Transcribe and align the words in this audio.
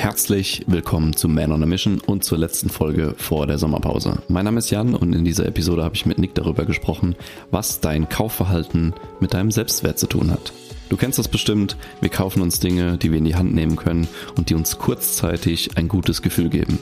Herzlich 0.00 0.62
willkommen 0.66 1.14
zu 1.14 1.28
Man 1.28 1.52
on 1.52 1.62
a 1.62 1.66
Mission 1.66 2.00
und 2.00 2.24
zur 2.24 2.38
letzten 2.38 2.70
Folge 2.70 3.14
vor 3.18 3.46
der 3.46 3.58
Sommerpause. 3.58 4.22
Mein 4.28 4.46
Name 4.46 4.60
ist 4.60 4.70
Jan 4.70 4.94
und 4.94 5.12
in 5.12 5.26
dieser 5.26 5.44
Episode 5.44 5.84
habe 5.84 5.94
ich 5.94 6.06
mit 6.06 6.16
Nick 6.16 6.34
darüber 6.34 6.64
gesprochen, 6.64 7.16
was 7.50 7.80
dein 7.80 8.08
Kaufverhalten 8.08 8.94
mit 9.20 9.34
deinem 9.34 9.50
Selbstwert 9.50 9.98
zu 9.98 10.06
tun 10.06 10.30
hat. 10.30 10.54
Du 10.88 10.96
kennst 10.96 11.18
das 11.18 11.28
bestimmt, 11.28 11.76
wir 12.00 12.08
kaufen 12.08 12.40
uns 12.40 12.60
Dinge, 12.60 12.96
die 12.96 13.10
wir 13.10 13.18
in 13.18 13.26
die 13.26 13.34
Hand 13.34 13.54
nehmen 13.54 13.76
können 13.76 14.08
und 14.38 14.48
die 14.48 14.54
uns 14.54 14.78
kurzzeitig 14.78 15.76
ein 15.76 15.86
gutes 15.86 16.22
Gefühl 16.22 16.48
geben. 16.48 16.78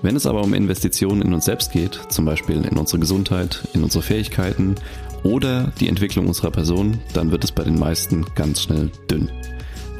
Wenn 0.00 0.16
es 0.16 0.24
aber 0.24 0.42
um 0.42 0.54
Investitionen 0.54 1.20
in 1.20 1.34
uns 1.34 1.44
selbst 1.44 1.72
geht, 1.72 2.00
zum 2.08 2.24
Beispiel 2.24 2.64
in 2.64 2.78
unsere 2.78 3.00
Gesundheit, 3.00 3.68
in 3.74 3.84
unsere 3.84 4.02
Fähigkeiten 4.02 4.76
oder 5.24 5.74
die 5.78 5.88
Entwicklung 5.88 6.26
unserer 6.26 6.52
Person, 6.52 7.00
dann 7.12 7.32
wird 7.32 7.44
es 7.44 7.52
bei 7.52 7.64
den 7.64 7.78
meisten 7.78 8.24
ganz 8.34 8.62
schnell 8.62 8.90
dünn. 9.10 9.28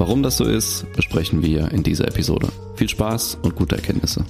Warum 0.01 0.23
das 0.23 0.37
so 0.37 0.45
ist, 0.45 0.91
besprechen 0.93 1.43
wir 1.43 1.71
in 1.71 1.83
dieser 1.83 2.07
Episode. 2.07 2.51
Viel 2.75 2.89
Spaß 2.89 3.37
und 3.43 3.55
gute 3.55 3.75
Erkenntnisse. 3.75 4.25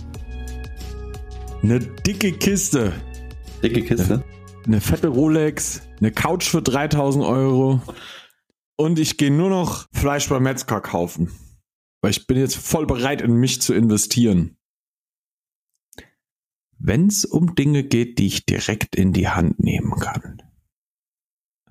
Eine 1.63 1.79
dicke 1.79 2.33
Kiste. 2.33 2.91
Dicke 3.63 3.81
Kiste? 3.81 4.21
Eine 4.65 4.81
fette 4.81 5.07
Rolex, 5.07 5.81
eine 6.01 6.11
Couch 6.11 6.49
für 6.49 6.61
3000 6.61 7.23
Euro. 7.23 7.81
Und 8.75 8.99
ich 8.99 9.15
gehe 9.15 9.31
nur 9.31 9.49
noch 9.49 9.85
Fleisch 9.93 10.27
beim 10.27 10.43
Metzger 10.43 10.81
kaufen. 10.81 11.31
Weil 12.01 12.11
ich 12.11 12.27
bin 12.27 12.37
jetzt 12.37 12.57
voll 12.57 12.85
bereit, 12.85 13.21
in 13.21 13.35
mich 13.35 13.61
zu 13.61 13.73
investieren. 13.73 14.57
Wenn 16.79 17.07
es 17.07 17.23
um 17.23 17.55
Dinge 17.55 17.85
geht, 17.85 18.19
die 18.19 18.27
ich 18.27 18.45
direkt 18.45 18.97
in 18.97 19.13
die 19.13 19.29
Hand 19.29 19.63
nehmen 19.63 19.97
kann. 20.01 20.41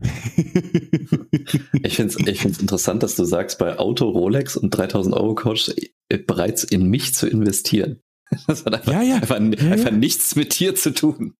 ich 1.82 1.96
finde 1.96 2.14
es 2.14 2.26
ich 2.26 2.40
find's 2.40 2.58
interessant, 2.58 3.02
dass 3.02 3.16
du 3.16 3.24
sagst, 3.24 3.58
bei 3.58 3.78
Auto, 3.78 4.08
Rolex 4.08 4.56
und 4.56 4.70
3000 4.70 5.14
Euro 5.14 5.34
Couch 5.34 5.70
äh, 6.08 6.18
bereits 6.18 6.64
in 6.64 6.88
mich 6.88 7.14
zu 7.14 7.28
investieren. 7.28 8.00
Das 8.46 8.64
hat 8.64 8.74
einfach, 8.74 8.92
ja, 8.92 9.02
ja. 9.02 9.16
einfach, 9.16 9.40
ja, 9.40 9.72
einfach 9.72 9.90
nichts 9.90 10.36
mit 10.36 10.58
dir 10.60 10.76
zu 10.76 10.94
tun. 10.94 11.34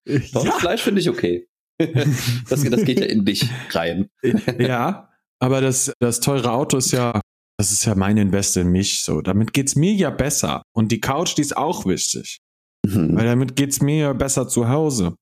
Fleisch 0.59 0.83
finde 0.83 1.01
ich 1.01 1.09
okay. 1.09 1.47
Das, 2.49 2.63
das 2.65 2.85
geht 2.85 2.99
ja 3.01 3.07
in 3.07 3.25
dich 3.25 3.49
rein. 3.71 4.11
Ja, 4.59 5.09
aber 5.39 5.61
das, 5.61 5.93
das 6.01 6.21
teure 6.21 6.53
Auto 6.53 6.77
ist 6.77 6.91
ja, 6.91 7.21
das 7.59 7.73
ist 7.73 7.85
ja 7.85 7.95
mein 7.95 8.17
Invest 8.17 8.57
in 8.57 8.69
mich. 8.69 9.05
So, 9.05 9.21
damit 9.23 9.53
geht's 9.53 9.77
mir 9.77 9.93
ja 9.93 10.11
besser. 10.11 10.63
Und 10.73 10.93
die 10.93 11.01
Couch, 11.01 11.37
die 11.37 11.43
ist 11.43 11.57
auch 11.57 11.87
wichtig. 11.87 12.39
Mhm. 12.85 13.17
Weil 13.17 13.25
damit 13.25 13.57
geht's 13.57 13.81
mir 13.81 13.97
ja 13.97 14.13
besser 14.13 14.49
zu 14.49 14.69
Hause. 14.69 15.15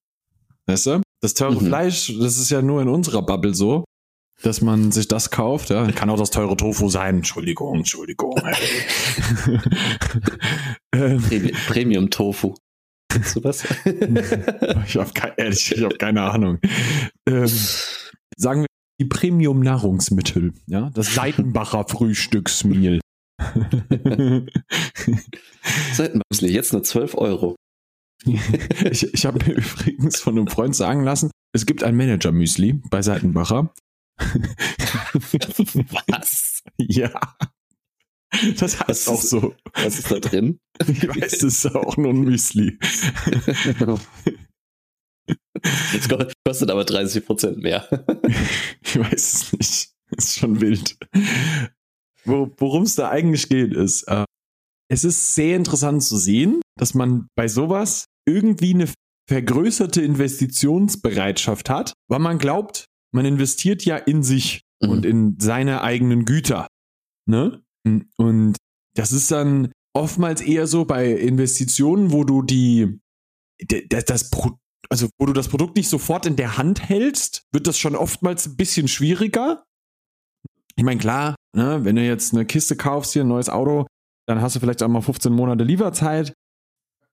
Weißt 0.65 0.87
du? 0.87 1.01
Das 1.21 1.33
teure 1.33 1.61
mhm. 1.61 1.67
Fleisch, 1.67 2.13
das 2.19 2.37
ist 2.37 2.49
ja 2.49 2.61
nur 2.61 2.81
in 2.81 2.87
unserer 2.87 3.21
Bubble 3.21 3.53
so, 3.53 3.83
dass 4.41 4.61
man 4.61 4.91
sich 4.91 5.07
das 5.07 5.31
kauft. 5.31 5.69
Ja, 5.69 5.91
kann 5.91 6.09
auch 6.09 6.17
das 6.17 6.31
teure 6.31 6.55
Tofu 6.55 6.89
sein. 6.89 7.17
Entschuldigung, 7.17 7.77
Entschuldigung. 7.77 8.35
Ähm. 10.91 11.21
Premium 11.67 12.09
Tofu. 12.09 12.55
Kennst 13.11 13.35
du 13.35 13.39
das? 13.39 13.63
ich 13.85 14.97
habe 14.97 15.11
ke 15.13 15.33
ehrlich, 15.37 15.71
ich 15.71 15.83
hab 15.83 15.97
keine 15.99 16.23
Ahnung. 16.23 16.59
Ähm, 17.27 17.47
sagen 18.35 18.61
wir 18.61 18.67
die 18.99 19.05
Premium 19.05 19.61
Nahrungsmittel, 19.61 20.53
ja, 20.67 20.89
das 20.93 21.13
Seitenbacher 21.15 21.85
Frühstücksmehl. 21.87 22.99
Seitenbacher, 25.93 26.47
jetzt 26.47 26.73
nur 26.73 26.83
12 26.83 27.15
Euro. 27.15 27.55
ich 28.91 29.13
ich 29.13 29.25
habe 29.25 29.45
mir 29.45 29.53
übrigens 29.55 30.19
von 30.19 30.37
einem 30.37 30.47
Freund 30.47 30.75
sagen 30.75 31.03
lassen, 31.03 31.31
es 31.53 31.65
gibt 31.65 31.83
ein 31.83 31.95
Manager-Müsli 31.95 32.81
bei 32.89 33.01
Seitenbacher. 33.01 33.73
Was? 36.07 36.63
Ja. 36.77 37.11
Das 38.57 38.79
heißt 38.79 38.89
was 38.89 39.07
auch 39.07 39.23
ist, 39.23 39.29
so. 39.29 39.55
Was 39.73 39.99
ist 39.99 40.11
da 40.11 40.19
drin? 40.19 40.59
Ich 40.87 41.07
weiß, 41.07 41.43
es 41.43 41.65
ist 41.65 41.75
auch 41.75 41.97
nur 41.97 42.11
ein 42.11 42.21
Müsli. 42.21 42.77
Jetzt 45.93 46.09
kostet 46.45 46.69
aber 46.69 46.85
30 46.85 47.25
Prozent 47.25 47.57
mehr. 47.57 47.87
Ich 48.81 48.99
weiß 48.99 49.33
es 49.33 49.53
nicht. 49.53 49.91
Das 50.11 50.25
ist 50.25 50.39
schon 50.39 50.61
wild. 50.61 50.97
Worum 52.25 52.83
es 52.83 52.95
da 52.95 53.09
eigentlich 53.09 53.49
geht, 53.49 53.73
ist, 53.73 54.03
äh, 54.03 54.25
es 54.91 55.03
ist 55.03 55.35
sehr 55.35 55.55
interessant 55.55 56.03
zu 56.03 56.17
sehen, 56.17 56.61
dass 56.77 56.93
man 56.93 57.27
bei 57.35 57.47
sowas 57.47 58.05
irgendwie 58.29 58.73
eine 58.73 58.89
vergrößerte 59.27 60.01
Investitionsbereitschaft 60.01 61.69
hat, 61.69 61.93
weil 62.07 62.19
man 62.19 62.37
glaubt, 62.37 62.85
man 63.13 63.25
investiert 63.25 63.83
ja 63.85 63.97
in 63.97 64.23
sich 64.23 64.61
mhm. 64.81 64.89
und 64.89 65.05
in 65.05 65.39
seine 65.39 65.81
eigenen 65.81 66.25
Güter. 66.25 66.67
Ne? 67.27 67.61
Und 68.17 68.57
das 68.95 69.11
ist 69.11 69.31
dann 69.31 69.71
oftmals 69.93 70.41
eher 70.41 70.67
so 70.67 70.85
bei 70.85 71.11
Investitionen, 71.11 72.11
wo 72.11 72.23
du 72.23 72.41
die, 72.41 72.99
das, 73.89 74.05
das 74.05 74.31
also 74.89 75.07
wo 75.19 75.25
du 75.25 75.33
das 75.33 75.49
Produkt 75.49 75.75
nicht 75.75 75.89
sofort 75.89 76.25
in 76.25 76.35
der 76.35 76.57
Hand 76.57 76.87
hältst, 76.87 77.43
wird 77.51 77.67
das 77.67 77.77
schon 77.77 77.95
oftmals 77.95 78.47
ein 78.47 78.57
bisschen 78.57 78.87
schwieriger. 78.87 79.63
Ich 80.75 80.83
meine, 80.83 80.99
klar, 80.99 81.35
ne, 81.55 81.83
wenn 81.83 81.95
du 81.95 82.05
jetzt 82.05 82.33
eine 82.33 82.45
Kiste 82.45 82.75
kaufst, 82.75 83.13
hier 83.13 83.23
ein 83.23 83.27
neues 83.27 83.49
Auto, 83.49 83.85
dann 84.27 84.41
hast 84.41 84.55
du 84.55 84.59
vielleicht 84.59 84.81
auch 84.81 84.87
mal 84.87 85.01
15 85.01 85.31
Monate 85.31 85.63
Lieferzeit. 85.63 86.33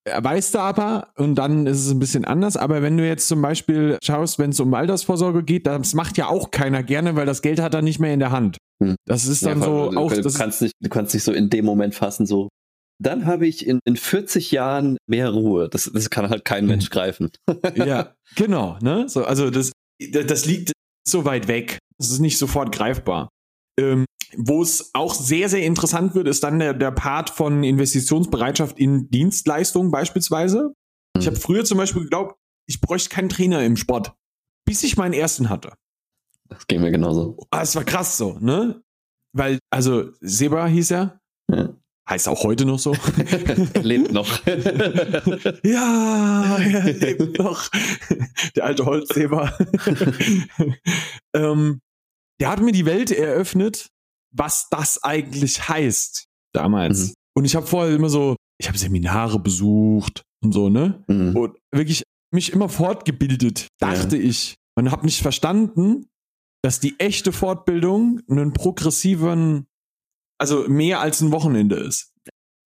Weißt 0.06 0.54
du 0.54 0.58
aber, 0.60 1.08
und 1.16 1.34
dann 1.34 1.66
ist 1.66 1.84
es 1.84 1.90
ein 1.90 1.98
bisschen 1.98 2.24
anders. 2.24 2.56
Aber 2.56 2.80
wenn 2.80 2.96
du 2.96 3.06
jetzt 3.06 3.26
zum 3.26 3.42
Beispiel 3.42 3.98
schaust, 4.02 4.38
wenn 4.38 4.50
es 4.50 4.60
um 4.60 4.72
Altersvorsorge 4.72 5.42
geht, 5.42 5.66
das 5.66 5.94
macht 5.94 6.16
ja 6.16 6.28
auch 6.28 6.52
keiner 6.52 6.84
gerne, 6.84 7.16
weil 7.16 7.26
das 7.26 7.42
Geld 7.42 7.60
hat 7.60 7.74
er 7.74 7.82
nicht 7.82 7.98
mehr 7.98 8.14
in 8.14 8.20
der 8.20 8.30
Hand. 8.30 8.58
Hm. 8.82 8.94
Das 9.04 9.26
ist 9.26 9.44
dann 9.44 9.60
ja, 9.60 9.64
so 9.64 9.90
du, 9.90 9.98
auch. 9.98 10.12
Du 10.12 10.32
kannst, 10.32 10.62
nicht, 10.62 10.74
du 10.80 10.88
kannst 10.88 11.12
nicht 11.12 11.24
so 11.24 11.32
in 11.32 11.50
dem 11.50 11.64
Moment 11.64 11.94
fassen, 11.94 12.26
so. 12.26 12.48
Dann 12.98 13.26
habe 13.26 13.46
ich 13.46 13.66
in, 13.66 13.80
in 13.84 13.96
40 13.96 14.52
Jahren 14.52 14.96
mehr 15.06 15.30
Ruhe. 15.30 15.68
Das, 15.68 15.90
das 15.92 16.08
kann 16.08 16.30
halt 16.30 16.44
kein 16.44 16.66
Mensch 16.66 16.88
greifen. 16.88 17.30
ja, 17.74 18.14
genau. 18.36 18.78
Ne? 18.80 19.08
So, 19.08 19.24
also 19.24 19.50
das, 19.50 19.72
das 20.00 20.46
liegt 20.46 20.72
so 21.06 21.24
weit 21.24 21.48
weg. 21.48 21.78
Das 21.98 22.10
ist 22.10 22.20
nicht 22.20 22.38
sofort 22.38 22.72
greifbar. 22.72 23.28
Ähm, 23.78 24.06
wo 24.36 24.62
es 24.62 24.90
auch 24.94 25.14
sehr, 25.14 25.48
sehr 25.48 25.62
interessant 25.62 26.14
wird, 26.14 26.26
ist 26.28 26.42
dann 26.42 26.58
der, 26.58 26.74
der 26.74 26.90
Part 26.90 27.30
von 27.30 27.62
Investitionsbereitschaft 27.62 28.78
in 28.78 29.08
Dienstleistungen 29.10 29.90
beispielsweise. 29.90 30.74
Mhm. 31.14 31.20
Ich 31.20 31.26
habe 31.26 31.36
früher 31.36 31.64
zum 31.64 31.78
Beispiel 31.78 32.02
geglaubt, 32.02 32.36
ich 32.66 32.80
bräuchte 32.80 33.10
keinen 33.10 33.28
Trainer 33.28 33.64
im 33.64 33.76
Sport, 33.76 34.14
bis 34.64 34.82
ich 34.82 34.96
meinen 34.96 35.14
ersten 35.14 35.48
hatte. 35.48 35.72
Das 36.48 36.66
ging 36.66 36.80
mir 36.80 36.90
genauso. 36.90 37.36
Ah, 37.50 37.62
es 37.62 37.74
war 37.76 37.84
krass 37.84 38.16
so, 38.16 38.38
ne? 38.40 38.82
Weil, 39.32 39.58
also, 39.70 40.12
Seba 40.20 40.66
hieß 40.66 40.92
er. 40.92 41.20
Ja. 41.50 41.74
Heißt 42.08 42.28
auch 42.28 42.44
heute 42.44 42.64
noch 42.64 42.78
so. 42.78 42.94
er 43.74 43.82
lebt 43.82 44.12
noch. 44.12 44.46
ja, 45.64 46.56
er 46.56 46.92
lebt 46.92 47.38
noch. 47.38 47.68
Der 48.54 48.64
alte 48.64 48.86
Holzseba. 48.86 49.58
ähm, 51.34 51.80
der 52.40 52.50
hat 52.50 52.60
mir 52.60 52.72
die 52.72 52.86
Welt 52.86 53.10
eröffnet, 53.10 53.88
was 54.34 54.68
das 54.70 55.02
eigentlich 55.02 55.68
heißt 55.68 56.26
damals. 56.54 57.08
Mhm. 57.08 57.14
Und 57.36 57.44
ich 57.44 57.56
habe 57.56 57.66
vorher 57.66 57.94
immer 57.94 58.08
so, 58.08 58.36
ich 58.58 58.68
habe 58.68 58.78
Seminare 58.78 59.38
besucht 59.38 60.22
und 60.42 60.52
so, 60.52 60.68
ne? 60.68 61.04
Mhm. 61.08 61.36
Und 61.36 61.58
wirklich 61.72 62.02
mich 62.32 62.52
immer 62.52 62.68
fortgebildet, 62.68 63.68
dachte 63.80 64.16
ja. 64.16 64.22
ich. 64.22 64.56
Und 64.78 64.90
habe 64.90 65.06
nicht 65.06 65.22
verstanden, 65.22 66.06
dass 66.62 66.80
die 66.80 66.98
echte 66.98 67.32
Fortbildung 67.32 68.20
einen 68.28 68.52
progressiven, 68.52 69.66
also 70.38 70.68
mehr 70.68 71.00
als 71.00 71.20
ein 71.20 71.32
Wochenende 71.32 71.76
ist. 71.76 72.12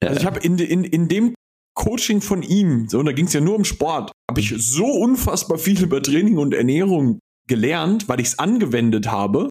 Ja. 0.03 0.09
Also 0.09 0.21
ich 0.21 0.27
habe 0.27 0.41
in, 0.41 0.59
in, 0.59 0.85
in 0.85 1.09
dem 1.09 1.35
Coaching 1.75 2.21
von 2.21 2.43
ihm, 2.43 2.89
so, 2.89 2.99
und 2.99 3.07
da 3.07 3.13
ging 3.13 3.27
es 3.27 3.33
ja 3.33 3.41
nur 3.41 3.55
um 3.55 3.65
Sport, 3.65 4.11
habe 4.29 4.41
ich 4.41 4.55
so 4.57 4.87
unfassbar 4.87 5.59
viel 5.59 5.83
über 5.83 6.03
Training 6.03 6.39
und 6.39 6.55
Ernährung 6.55 7.21
gelernt, 7.47 8.09
weil 8.09 8.21
ich 8.21 8.29
es 8.29 8.39
angewendet 8.39 9.11
habe. 9.11 9.50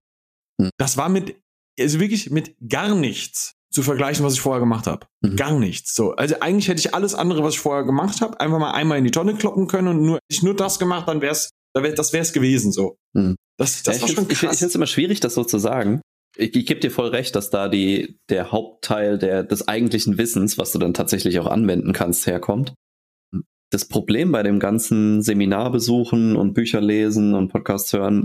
Hm. 0.59 0.70
Das 0.78 0.97
war 0.97 1.09
mit 1.09 1.36
also 1.80 2.00
wirklich 2.00 2.30
mit 2.30 2.56
gar 2.68 2.96
nichts 2.96 3.56
zu 3.72 3.84
vergleichen, 3.84 4.25
was 4.25 4.34
ich 4.34 4.42
vorher 4.42 4.59
gemacht 4.59 4.88
habe. 4.88 5.06
Mhm. 5.22 5.36
Gar 5.36 5.59
nichts. 5.59 5.94
So, 5.94 6.11
also 6.14 6.40
eigentlich 6.40 6.67
hätte 6.67 6.79
ich 6.79 6.94
alles 6.94 7.14
andere, 7.14 7.44
was 7.44 7.53
ich 7.53 7.59
vorher 7.59 7.84
gemacht 7.84 8.22
habe, 8.22 8.40
einfach 8.40 8.59
mal 8.59 8.72
einmal 8.72 8.97
in 8.97 9.03
die 9.03 9.11
Tonne 9.11 9.35
kloppen 9.35 9.67
können 9.67 9.88
und 9.88 10.02
nur 10.02 10.20
ich 10.28 10.41
nur 10.41 10.56
das 10.56 10.79
gemacht, 10.79 11.08
dann 11.08 11.22
wär's, 11.22 11.52
das 11.73 12.14
wäre 12.14 12.23
es 12.23 12.34
gewesen. 12.34 12.72
So, 12.72 12.97
mhm. 13.14 13.35
das, 13.58 13.84
das 13.84 13.97
ja, 13.97 14.02
war 14.02 14.09
schon 14.09 14.28
krass. 14.28 14.44
Ich 14.53 14.59
finde 14.59 14.66
es 14.66 14.76
immer 14.76 14.88
schwierig, 14.88 15.20
das 15.20 15.35
so 15.35 15.44
zu 15.44 15.59
sagen. 15.59 16.02
Ich, 16.35 16.56
ich 16.56 16.66
gebe 16.66 16.79
dir 16.79 16.91
voll 16.91 17.09
recht, 17.09 17.35
dass 17.35 17.50
da 17.50 17.70
die 17.70 18.17
der 18.29 18.52
Hauptteil 18.52 19.17
der 19.20 19.44
des 19.44 19.67
eigentlichen 19.67 20.17
Wissens, 20.17 20.58
was 20.58 20.72
du 20.72 20.79
dann 20.79 20.94
tatsächlich 20.94 21.40
auch 21.40 21.47
anwenden 21.47 21.94
kannst, 21.94 22.26
herkommt. 22.26 22.73
Das 23.72 23.85
Problem 23.85 24.32
bei 24.32 24.41
dem 24.41 24.59
ganzen 24.59 25.22
Seminarbesuchen 25.22 26.35
und 26.35 26.55
Bücher 26.55 26.82
lesen 26.82 27.35
und 27.35 27.50
Podcasts 27.50 27.94
hören 27.94 28.23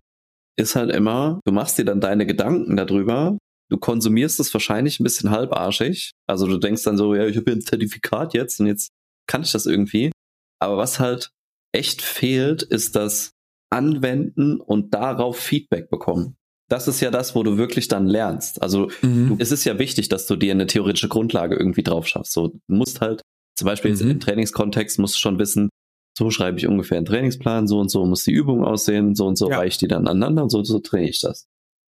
ist 0.56 0.76
halt 0.76 0.90
immer, 0.94 1.40
du 1.44 1.52
machst 1.52 1.78
dir 1.78 1.84
dann 1.84 2.00
deine 2.00 2.26
Gedanken 2.26 2.76
darüber, 2.76 3.36
du 3.70 3.76
konsumierst 3.78 4.38
es 4.40 4.52
wahrscheinlich 4.54 5.00
ein 5.00 5.04
bisschen 5.04 5.30
halbarschig. 5.30 6.12
Also 6.28 6.46
du 6.46 6.58
denkst 6.58 6.82
dann 6.84 6.96
so, 6.96 7.14
ja, 7.14 7.26
ich 7.26 7.36
habe 7.36 7.44
hier 7.50 7.56
ein 7.56 7.62
Zertifikat 7.62 8.34
jetzt 8.34 8.60
und 8.60 8.66
jetzt 8.66 8.90
kann 9.26 9.42
ich 9.42 9.52
das 9.52 9.66
irgendwie. 9.66 10.12
Aber 10.60 10.76
was 10.76 11.00
halt 11.00 11.30
echt 11.72 12.02
fehlt, 12.02 12.62
ist 12.62 12.94
das 12.94 13.32
Anwenden 13.70 14.60
und 14.60 14.94
darauf 14.94 15.38
Feedback 15.38 15.90
bekommen. 15.90 16.36
das 16.70 16.88
ist 16.88 17.00
ja 17.00 17.10
das, 17.10 17.34
wo 17.34 17.42
du 17.42 17.58
wirklich 17.58 17.88
dann 17.88 18.06
lernst. 18.06 18.62
Also 18.62 18.90
Mhm. 19.02 19.36
es 19.38 19.52
ist 19.52 19.64
ja 19.64 19.78
wichtig, 19.78 20.08
dass 20.08 20.26
du 20.26 20.34
dir 20.34 20.50
eine 20.52 20.66
theoretische 20.66 21.08
Grundlage 21.08 21.56
irgendwie 21.56 21.82
drauf 21.82 22.06
schaffst. 22.08 22.32
So, 22.32 22.48
du 22.48 22.58
musst 22.68 23.02
halt, 23.02 23.20
zum 23.56 23.66
Beispiel 23.66 23.90
jetzt 23.90 24.02
Mhm. 24.02 24.12
im 24.12 24.20
Trainingskontext, 24.20 24.98
musst 24.98 25.14
du 25.16 25.18
schon 25.18 25.38
wissen, 25.38 25.68
so 26.16 26.30
schreibe 26.30 26.58
ich 26.58 26.66
ungefähr 26.66 26.96
einen 26.98 27.06
Trainingsplan, 27.06 27.66
so 27.66 27.78
und 27.80 27.90
so 27.90 28.04
muss 28.06 28.24
die 28.24 28.32
Übung 28.32 28.64
aussehen, 28.64 29.14
so 29.14 29.26
und 29.26 29.36
so 29.36 29.50
Ja. 29.50 29.58
reiche 29.58 29.68
ich 29.74 29.78
die 29.78 29.88
dann 29.88 30.06
aneinander 30.06 30.44
und 30.44 30.50
so 30.50 30.58
und 30.58 30.64
so 30.64 30.78
trainiere 30.78 31.10
ich 31.10 31.20
das. 31.20 31.46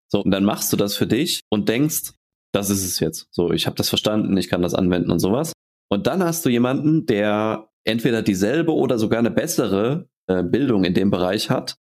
So, 0.08 0.23
und 0.23 0.31
dann 0.31 0.44
machst 0.44 0.73
du 0.73 0.76
das 0.76 0.96
für 0.96 1.06
dich 1.06 1.40
und 1.50 1.69
denkst, 1.69 2.12
das 2.52 2.70
ist 2.70 2.84
es 2.84 3.00
jetzt. 3.00 3.28
So, 3.31 3.50
ich 3.52 3.67
habe 3.67 3.76
das 3.76 3.88
verstanden, 3.88 4.37
ich 4.37 4.49
kann 4.49 4.62
das 4.62 4.75
anwenden 4.75 5.11
und 5.11 5.19
sowas. 5.19 5.52
Und 5.90 6.06
dann 6.06 6.23
hast 6.23 6.44
du 6.44 6.49
jemanden, 6.49 7.06
der 7.06 7.69
entweder 7.84 8.23
dieselbe 8.23 8.73
oder 8.75 8.99
sogar 8.99 9.19
eine 9.19 9.31
bessere 9.31 10.08
äh, 10.28 10.43
Bildung 10.43 10.84
in 10.84 10.94
dem 10.94 11.11
Bereich 11.11 11.50
hat. 11.50 11.76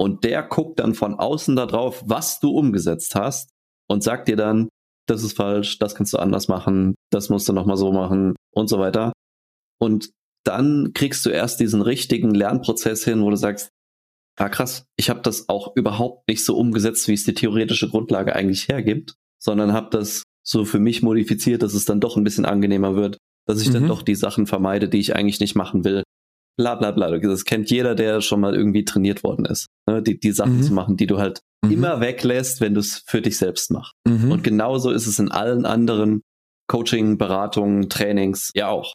Und 0.00 0.22
der 0.24 0.44
guckt 0.44 0.78
dann 0.78 0.94
von 0.94 1.14
außen 1.14 1.56
da 1.56 1.66
drauf, 1.66 2.02
was 2.06 2.38
du 2.38 2.50
umgesetzt 2.56 3.14
hast 3.16 3.50
und 3.88 4.04
sagt 4.04 4.28
dir 4.28 4.36
dann, 4.36 4.68
das 5.08 5.24
ist 5.24 5.36
falsch, 5.36 5.78
das 5.78 5.94
kannst 5.94 6.12
du 6.12 6.18
anders 6.18 6.46
machen, 6.48 6.94
das 7.10 7.30
musst 7.30 7.48
du 7.48 7.52
nochmal 7.52 7.76
so 7.76 7.92
machen 7.92 8.36
und 8.54 8.68
so 8.68 8.78
weiter. 8.78 9.12
Und 9.80 10.10
dann 10.48 10.92
kriegst 10.94 11.24
du 11.26 11.30
erst 11.30 11.60
diesen 11.60 11.82
richtigen 11.82 12.34
Lernprozess 12.34 13.04
hin, 13.04 13.22
wo 13.22 13.30
du 13.30 13.36
sagst, 13.36 13.68
ah 14.38 14.48
krass, 14.48 14.84
ich 14.96 15.10
habe 15.10 15.20
das 15.22 15.48
auch 15.48 15.76
überhaupt 15.76 16.28
nicht 16.28 16.44
so 16.44 16.56
umgesetzt, 16.56 17.08
wie 17.08 17.14
es 17.14 17.24
die 17.24 17.34
theoretische 17.34 17.88
Grundlage 17.88 18.34
eigentlich 18.34 18.68
hergibt, 18.68 19.14
sondern 19.42 19.72
habe 19.72 19.88
das 19.90 20.22
so 20.46 20.64
für 20.64 20.78
mich 20.78 21.02
modifiziert, 21.02 21.62
dass 21.62 21.74
es 21.74 21.84
dann 21.84 22.00
doch 22.00 22.16
ein 22.16 22.24
bisschen 22.24 22.44
angenehmer 22.46 22.96
wird, 22.96 23.18
dass 23.46 23.60
ich 23.60 23.70
dann 23.70 23.84
Mhm. 23.84 23.88
doch 23.88 24.02
die 24.02 24.14
Sachen 24.14 24.46
vermeide, 24.46 24.88
die 24.88 24.98
ich 24.98 25.14
eigentlich 25.14 25.40
nicht 25.40 25.54
machen 25.54 25.84
will. 25.84 26.02
Bla 26.56 26.74
bla 26.74 26.90
bla. 26.90 27.16
Das 27.18 27.44
kennt 27.44 27.70
jeder, 27.70 27.94
der 27.94 28.20
schon 28.20 28.40
mal 28.40 28.54
irgendwie 28.54 28.84
trainiert 28.84 29.22
worden 29.22 29.44
ist. 29.44 29.66
Ne? 29.86 30.02
Die, 30.02 30.18
die 30.18 30.32
Sachen 30.32 30.58
Mhm. 30.58 30.62
zu 30.62 30.72
machen, 30.72 30.96
die 30.96 31.06
du 31.06 31.18
halt 31.18 31.40
Mhm. 31.64 31.70
immer 31.72 32.00
weglässt, 32.00 32.60
wenn 32.60 32.74
du 32.74 32.80
es 32.80 33.02
für 33.06 33.20
dich 33.22 33.36
selbst 33.38 33.70
machst. 33.70 33.92
Mhm. 34.06 34.32
Und 34.32 34.42
genauso 34.44 34.90
ist 34.90 35.06
es 35.06 35.18
in 35.18 35.30
allen 35.30 35.66
anderen 35.66 36.22
Coaching, 36.68 37.16
Beratungen, 37.18 37.88
Trainings 37.88 38.50
ja 38.54 38.68
auch. 38.68 38.94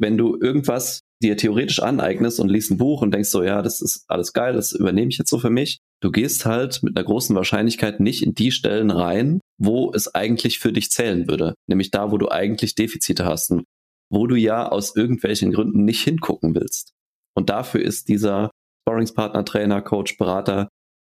Wenn 0.00 0.16
du 0.16 0.36
irgendwas 0.40 1.00
dir 1.22 1.36
theoretisch 1.36 1.80
aneignest 1.82 2.40
und 2.40 2.48
liest 2.48 2.70
ein 2.70 2.78
Buch 2.78 3.02
und 3.02 3.12
denkst 3.12 3.28
so, 3.28 3.42
ja, 3.42 3.60
das 3.60 3.82
ist 3.82 4.04
alles 4.08 4.32
geil, 4.32 4.54
das 4.54 4.72
übernehme 4.72 5.10
ich 5.10 5.18
jetzt 5.18 5.28
so 5.30 5.38
für 5.38 5.50
mich. 5.50 5.78
Du 6.02 6.10
gehst 6.10 6.46
halt 6.46 6.82
mit 6.82 6.96
einer 6.96 7.04
großen 7.04 7.36
Wahrscheinlichkeit 7.36 8.00
nicht 8.00 8.22
in 8.22 8.34
die 8.34 8.50
Stellen 8.52 8.90
rein, 8.90 9.40
wo 9.58 9.92
es 9.92 10.14
eigentlich 10.14 10.58
für 10.58 10.72
dich 10.72 10.90
zählen 10.90 11.28
würde. 11.28 11.54
Nämlich 11.68 11.90
da, 11.90 12.10
wo 12.10 12.16
du 12.16 12.30
eigentlich 12.30 12.74
Defizite 12.74 13.26
hast 13.26 13.50
und 13.50 13.64
wo 14.10 14.26
du 14.26 14.34
ja 14.34 14.66
aus 14.66 14.96
irgendwelchen 14.96 15.52
Gründen 15.52 15.84
nicht 15.84 16.02
hingucken 16.02 16.54
willst. 16.54 16.92
Und 17.36 17.50
dafür 17.50 17.82
ist 17.82 18.08
dieser 18.08 18.50
Sparringspartner, 18.82 19.44
Trainer, 19.44 19.82
Coach, 19.82 20.16
Berater, 20.16 20.68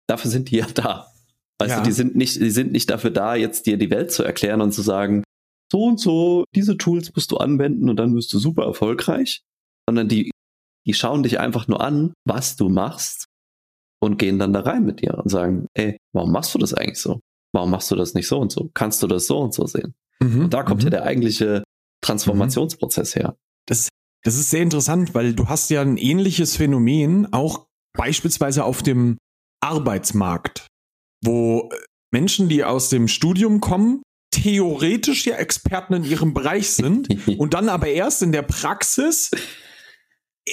dafür 0.08 0.30
sind 0.30 0.50
die 0.50 0.56
ja 0.56 0.66
da. 0.74 1.12
Weißt 1.60 1.70
Ja. 1.70 1.80
du, 1.80 1.84
die 1.86 1.92
sind 1.92 2.16
nicht, 2.16 2.40
die 2.40 2.50
sind 2.50 2.72
nicht 2.72 2.88
dafür 2.88 3.10
da, 3.10 3.34
jetzt 3.34 3.66
dir 3.66 3.76
die 3.76 3.90
Welt 3.90 4.10
zu 4.10 4.22
erklären 4.22 4.62
und 4.62 4.72
zu 4.72 4.80
sagen, 4.80 5.22
so 5.70 5.84
und 5.84 6.00
so, 6.00 6.44
diese 6.54 6.76
Tools 6.76 7.14
musst 7.14 7.30
du 7.30 7.36
anwenden 7.36 7.88
und 7.90 7.96
dann 7.96 8.14
wirst 8.14 8.32
du 8.32 8.38
super 8.38 8.64
erfolgreich, 8.64 9.42
sondern 9.88 10.08
die, 10.08 10.30
die 10.86 10.94
schauen 10.94 11.22
dich 11.22 11.38
einfach 11.40 11.68
nur 11.68 11.80
an, 11.80 12.12
was 12.26 12.56
du 12.56 12.68
machst 12.68 13.26
und 14.00 14.18
gehen 14.18 14.38
dann 14.38 14.52
da 14.52 14.60
rein 14.60 14.84
mit 14.84 15.02
dir 15.02 15.18
und 15.18 15.28
sagen, 15.28 15.66
ey, 15.74 15.98
warum 16.14 16.32
machst 16.32 16.54
du 16.54 16.58
das 16.58 16.72
eigentlich 16.74 17.00
so? 17.00 17.20
Warum 17.54 17.70
machst 17.70 17.90
du 17.90 17.96
das 17.96 18.14
nicht 18.14 18.28
so 18.28 18.38
und 18.38 18.52
so? 18.52 18.70
Kannst 18.74 19.02
du 19.02 19.06
das 19.06 19.26
so 19.26 19.38
und 19.38 19.52
so 19.54 19.66
sehen? 19.66 19.94
Mhm. 20.20 20.44
Und 20.44 20.54
da 20.54 20.62
kommt 20.62 20.80
Mhm. 20.82 20.86
ja 20.86 20.90
der 20.90 21.04
eigentliche 21.04 21.64
Transformationsprozess 22.04 23.14
her. 23.16 23.36
Das, 23.66 23.88
das 24.24 24.36
ist 24.36 24.50
sehr 24.50 24.62
interessant, 24.62 25.14
weil 25.14 25.34
du 25.34 25.48
hast 25.48 25.70
ja 25.70 25.82
ein 25.82 25.96
ähnliches 25.96 26.56
Phänomen 26.56 27.32
auch 27.32 27.66
beispielsweise 27.96 28.64
auf 28.64 28.82
dem 28.82 29.18
Arbeitsmarkt, 29.60 30.66
wo 31.24 31.70
Menschen, 32.12 32.48
die 32.48 32.64
aus 32.64 32.88
dem 32.88 33.08
Studium 33.08 33.60
kommen, 33.60 34.02
theoretisch 34.30 35.26
ja 35.26 35.36
Experten 35.36 35.94
in 35.94 36.04
ihrem 36.04 36.34
Bereich 36.34 36.70
sind 36.70 37.08
und 37.38 37.54
dann 37.54 37.68
aber 37.68 37.88
erst 37.88 38.22
in 38.22 38.32
der 38.32 38.42
Praxis 38.42 39.30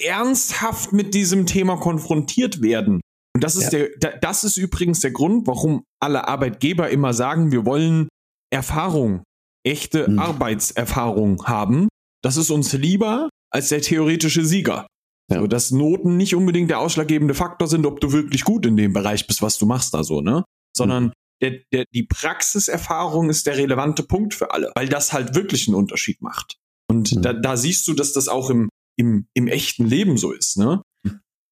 ernsthaft 0.03 0.93
mit 0.93 1.13
diesem 1.13 1.45
Thema 1.45 1.77
konfrontiert 1.77 2.61
werden. 2.61 3.01
Und 3.33 3.43
das 3.43 3.55
ist 3.55 3.65
Ja. 3.73 3.79
der, 3.79 3.89
da- 3.99 4.17
das 4.17 4.43
ist 4.43 4.57
übrigens 4.57 4.99
der 5.01 5.11
Grund, 5.11 5.47
warum 5.47 5.83
alle 6.01 6.27
Arbeitgeber 6.27 6.89
immer 6.89 7.13
sagen, 7.13 7.51
wir 7.51 7.65
wollen 7.65 8.07
Erfahrung, 8.51 9.23
echte 9.65 10.09
Mhm. 10.09 10.19
Arbeitserfahrung 10.19 11.45
haben. 11.45 11.87
Das 12.23 12.37
ist 12.37 12.49
uns 12.51 12.71
lieber 12.73 13.29
als 13.51 13.69
der 13.69 13.81
theoretische 13.81 14.45
Sieger. 14.45 14.87
Ja. 15.31 15.39
So, 15.39 15.47
dass 15.47 15.71
Noten 15.71 16.17
nicht 16.17 16.35
unbedingt 16.35 16.69
der 16.69 16.79
ausschlaggebende 16.79 17.33
Faktor 17.33 17.67
sind, 17.67 17.85
ob 17.85 17.99
du 17.99 18.11
wirklich 18.11 18.43
gut 18.43 18.65
in 18.65 18.77
dem 18.77 18.93
Bereich 18.93 19.25
bist, 19.27 19.41
was 19.41 19.57
du 19.57 19.65
machst 19.65 19.93
da 19.93 20.03
so, 20.03 20.21
ne? 20.21 20.43
Sondern 20.77 21.13
der, 21.41 21.59
der, 21.71 21.85
die 21.93 22.03
Praxiserfahrung 22.03 23.29
ist 23.29 23.45
der 23.45 23.57
relevante 23.57 24.03
Punkt 24.03 24.33
für 24.33 24.51
alle, 24.51 24.71
weil 24.75 24.87
das 24.87 25.13
halt 25.13 25.35
wirklich 25.35 25.67
einen 25.67 25.75
Unterschied 25.75 26.21
macht. 26.21 26.57
Und 26.89 27.11
Mhm. 27.13 27.21
da, 27.21 27.33
da 27.33 27.57
siehst 27.57 27.87
du, 27.87 27.93
dass 27.93 28.13
das 28.13 28.27
auch 28.27 28.49
im, 28.49 28.69
im, 28.97 29.27
im 29.33 29.47
echten 29.47 29.85
Leben 29.85 30.17
so 30.17 30.31
ist, 30.31 30.57
ne? 30.57 30.81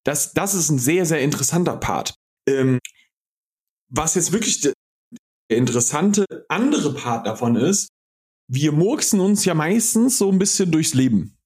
Das, 0.04 0.32
das 0.34 0.54
ist 0.54 0.70
ein 0.70 0.78
sehr, 0.78 1.06
sehr 1.06 1.20
interessanter 1.20 1.76
Part. 1.76 2.14
Ähm, 2.48 2.78
was 3.90 4.14
jetzt 4.14 4.32
wirklich 4.32 4.60
der, 4.60 4.74
interessante 5.50 6.24
andere 6.48 6.94
Part 6.94 7.26
davon 7.26 7.56
ist, 7.56 7.88
wir 8.50 8.72
murksen 8.72 9.20
uns 9.20 9.44
ja 9.44 9.54
meistens 9.54 10.18
so 10.18 10.30
ein 10.30 10.38
bisschen 10.38 10.70
durchs 10.70 10.94
Leben. 10.94 11.36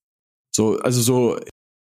So, 0.54 0.78
also 0.78 1.00
so, 1.00 1.38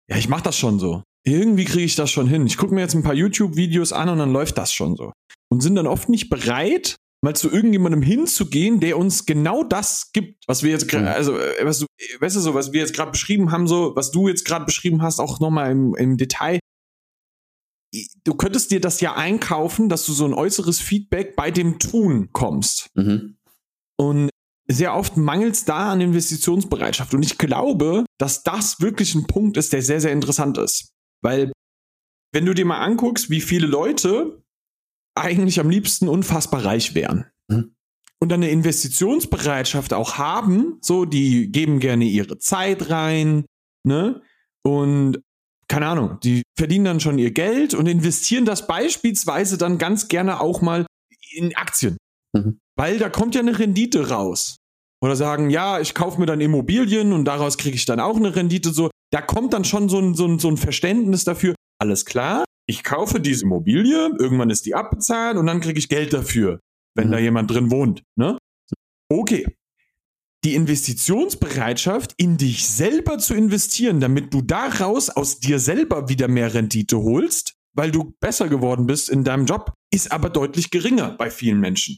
ja, 0.09 0.18
ich 0.18 0.30
mach 0.30 0.42
das 0.42 0.57
schon 0.57 0.80
so. 0.80 1.04
Irgendwie 1.25 1.65
kriege 1.65 1.83
ich 1.83 1.95
das 1.95 2.09
schon 2.09 2.27
hin. 2.27 2.47
Ich 2.47 2.57
gucke 2.57 2.74
mir 2.74 2.81
jetzt 2.81 2.95
ein 2.95 3.04
paar 3.04 3.13
YouTube-Videos 3.13 3.92
an 3.94 4.09
und 4.09 4.18
dann 4.19 4.31
läuft 4.31 4.57
das 4.57 4.74
schon 4.74 4.95
so. 4.95 5.12
Und 5.51 5.62
sind 5.62 5.75
dann 5.75 5.88
oft 5.88 6.07
nicht 6.09 6.30
bereit, 6.30 6.95
mal 7.24 7.36
zu 7.36 7.51
irgendjemandem 7.51 8.01
hinzugehen, 8.01 8.80
der 8.80 8.98
uns 8.98 9.25
genau 9.25 9.63
das 9.63 10.12
gibt, 10.13 10.44
was 10.48 10.63
wir 10.63 10.71
jetzt 10.71 10.88
gerade, 10.88 11.06
Mhm. 11.06 11.12
also, 11.12 11.38
äh, 11.38 11.65
was 11.65 11.80
du, 11.80 11.86
weißt 12.19 12.36
du 12.36 12.39
so, 12.39 12.53
was 12.53 12.71
wir 12.71 12.80
jetzt 12.80 12.94
gerade 12.95 13.12
beschrieben 13.12 13.51
haben, 13.51 13.68
so, 13.68 13.95
was 13.95 14.12
du 14.12 14.27
jetzt 14.27 14.45
gerade 14.45 14.65
beschrieben 14.65 15.01
hast, 15.01 15.19
auch 15.19 15.39
nochmal 15.39 15.71
im, 15.71 15.95
im 15.95 16.18
Detail. 16.18 16.59
Du 18.24 18.36
könntest 18.36 18.71
dir 18.71 18.80
das 18.80 19.01
ja 19.01 19.15
einkaufen, 19.15 19.89
dass 19.89 20.06
du 20.06 20.13
so 20.13 20.25
ein 20.25 20.33
äußeres 20.33 20.80
Feedback 20.80 21.36
bei 21.36 21.51
dem 21.51 21.77
Tun 21.77 22.30
kommst. 22.31 22.88
Mhm. 22.95 23.38
Und 24.00 24.30
sehr 24.68 24.95
oft 24.95 25.18
mangelt 25.18 25.56
es 25.56 25.65
da 25.65 25.92
an 25.92 26.00
Investitionsbereitschaft. 26.00 27.13
Und 27.13 27.24
ich 27.24 27.38
glaube, 27.38 28.06
dass 28.18 28.44
das 28.44 28.80
wirklich 28.80 29.13
ein 29.13 29.27
Punkt 29.27 29.57
ist, 29.57 29.74
der 29.74 29.81
sehr, 29.81 30.00
sehr 30.00 30.13
interessant 30.13 30.57
ist. 30.57 30.92
Weil, 31.21 31.51
wenn 32.33 32.45
du 32.45 32.54
dir 32.54 32.65
mal 32.65 32.80
anguckst, 32.80 33.30
wie 33.30 33.42
viele 33.42 33.68
Leute 33.68 34.42
eigentlich 35.15 35.59
am 35.59 35.69
liebsten 35.69 36.07
unfassbar 36.07 36.65
reich 36.65 36.95
wären. 36.95 37.25
Mhm. 37.47 37.75
Und 38.19 38.29
dann 38.29 38.43
eine 38.43 38.51
Investitionsbereitschaft 38.51 39.93
auch 39.93 40.17
haben, 40.17 40.77
so, 40.81 41.05
die 41.05 41.51
geben 41.51 41.79
gerne 41.79 42.05
ihre 42.05 42.37
Zeit 42.37 42.89
rein, 42.89 43.45
ne? 43.83 44.21
Und 44.63 45.21
keine 45.68 45.87
Ahnung, 45.87 46.19
die 46.21 46.44
verdienen 46.56 46.85
dann 46.85 46.99
schon 46.99 47.18
ihr 47.18 47.31
Geld 47.31 47.73
und 47.73 47.87
investieren 47.87 48.45
das 48.45 48.68
beispielsweise 48.68 49.57
dann 49.57 49.77
ganz 49.77 50.07
gerne 50.07 50.39
auch 50.39 50.61
mal 50.61 50.85
in 51.31 51.56
Aktien. 51.56 51.97
Mhm. 52.33 52.59
Weil 52.75 52.99
da 52.99 53.09
kommt 53.09 53.35
ja 53.35 53.41
eine 53.41 53.57
Rendite 53.57 54.09
raus. 54.09 54.57
Oder 55.03 55.15
sagen, 55.15 55.49
ja, 55.49 55.80
ich 55.80 55.95
kaufe 55.95 56.19
mir 56.19 56.27
dann 56.27 56.41
Immobilien 56.41 57.11
und 57.11 57.25
daraus 57.25 57.57
kriege 57.57 57.75
ich 57.75 57.85
dann 57.85 57.99
auch 57.99 58.18
eine 58.18 58.35
Rendite. 58.35 58.71
So, 58.71 58.91
da 59.11 59.21
kommt 59.21 59.53
dann 59.53 59.65
schon 59.65 59.89
so 59.89 59.97
ein, 59.97 60.13
so 60.13 60.27
ein, 60.27 60.37
so 60.37 60.47
ein 60.47 60.57
Verständnis 60.57 61.23
dafür. 61.23 61.56
Alles 61.80 62.06
klar, 62.06 62.44
ich 62.71 62.83
kaufe 62.83 63.19
diese 63.19 63.44
Immobilie, 63.45 64.09
irgendwann 64.19 64.49
ist 64.49 64.66
die 64.66 64.73
abbezahlt 64.75 65.37
und 65.37 65.45
dann 65.45 65.61
kriege 65.61 65.78
ich 65.80 65.90
Geld 65.90 66.13
dafür, 66.13 66.59
wenn 66.95 67.07
Mhm. 67.07 67.11
da 67.11 67.19
jemand 67.19 67.51
drin 67.51 67.69
wohnt. 67.71 68.01
Ne? 68.18 68.37
Okay. 69.09 69.56
Die 70.44 70.56
Investitionsbereitschaft, 70.56 72.13
in 72.18 72.37
dich 72.37 72.68
selber 72.68 73.19
zu 73.19 73.35
investieren, 73.35 73.99
damit 73.99 74.33
du 74.33 74.42
daraus 74.42 75.09
aus 75.09 75.40
dir 75.40 75.59
selber 75.59 76.09
wieder 76.09 76.28
mehr 76.28 76.54
Rendite 76.54 76.97
holst, 76.97 77.54
weil 77.75 77.92
du 77.92 78.13
besser 78.19 78.49
geworden 78.49 78.87
bist 78.87 79.09
in 79.09 79.23
deinem 79.23 79.45
Job, 79.45 79.73
ist 79.94 80.11
aber 80.11 80.30
deutlich 80.30 80.71
geringer 80.71 81.11
bei 81.11 81.30
vielen 81.30 81.59
Menschen. 81.59 81.97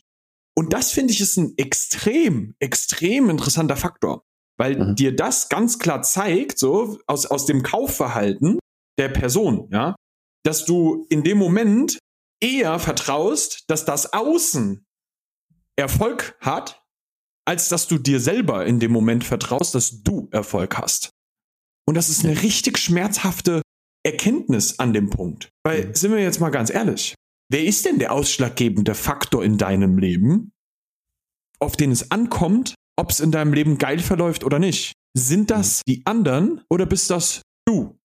Und 0.55 0.73
das 0.73 0.91
finde 0.91 1.13
ich 1.13 1.21
ist 1.21 1.37
ein 1.37 1.53
extrem, 1.57 2.53
extrem 2.59 3.29
interessanter 3.29 3.75
Faktor, 3.77 4.23
weil 4.57 4.77
Mhm. 4.77 4.95
dir 4.95 5.15
das 5.15 5.47
ganz 5.49 5.79
klar 5.79 6.01
zeigt, 6.01 6.59
so 6.59 6.99
aus, 7.07 7.25
aus 7.25 7.45
dem 7.45 7.63
Kaufverhalten 7.63 8.59
der 8.99 9.09
Person, 9.09 9.69
ja, 9.71 9.95
dass 10.43 10.65
du 10.65 11.05
in 11.09 11.23
dem 11.23 11.37
Moment 11.37 11.99
eher 12.41 12.77
vertraust, 12.79 13.63
dass 13.67 13.85
das 13.85 14.13
Außen 14.13 14.85
Erfolg 15.77 16.37
hat, 16.41 16.81
als 17.45 17.69
dass 17.69 17.87
du 17.87 17.97
dir 17.97 18.19
selber 18.19 18.65
in 18.65 18.79
dem 18.79 18.91
Moment 18.91 19.23
vertraust, 19.23 19.75
dass 19.75 20.03
du 20.03 20.27
Erfolg 20.31 20.77
hast. 20.77 21.09
Und 21.87 21.95
das 21.95 22.09
ist 22.09 22.23
eine 22.23 22.41
richtig 22.41 22.77
schmerzhafte 22.77 23.61
Erkenntnis 24.05 24.79
an 24.79 24.93
dem 24.93 25.09
Punkt. 25.09 25.49
Weil, 25.65 25.87
Mhm. 25.87 25.95
sind 25.95 26.11
wir 26.11 26.21
jetzt 26.21 26.39
mal 26.39 26.49
ganz 26.51 26.69
ehrlich, 26.69 27.15
wer 27.49 27.63
ist 27.63 27.85
denn 27.85 27.99
der 27.99 28.11
ausschlaggebende 28.13 28.95
Faktor 28.95 29.43
in 29.43 29.57
deinem 29.57 29.97
Leben, 29.97 30.51
auf 31.59 31.75
den 31.75 31.91
es 31.91 32.11
ankommt, 32.11 32.75
ob 32.97 33.09
es 33.09 33.19
in 33.19 33.31
deinem 33.31 33.53
Leben 33.53 33.77
geil 33.77 33.99
verläuft 33.99 34.43
oder 34.43 34.59
nicht? 34.59 34.93
Sind 35.17 35.51
das 35.51 35.81
die 35.87 36.05
anderen 36.05 36.63
oder 36.69 36.85
bist 36.85 37.09
das 37.09 37.41
du? 37.65 37.97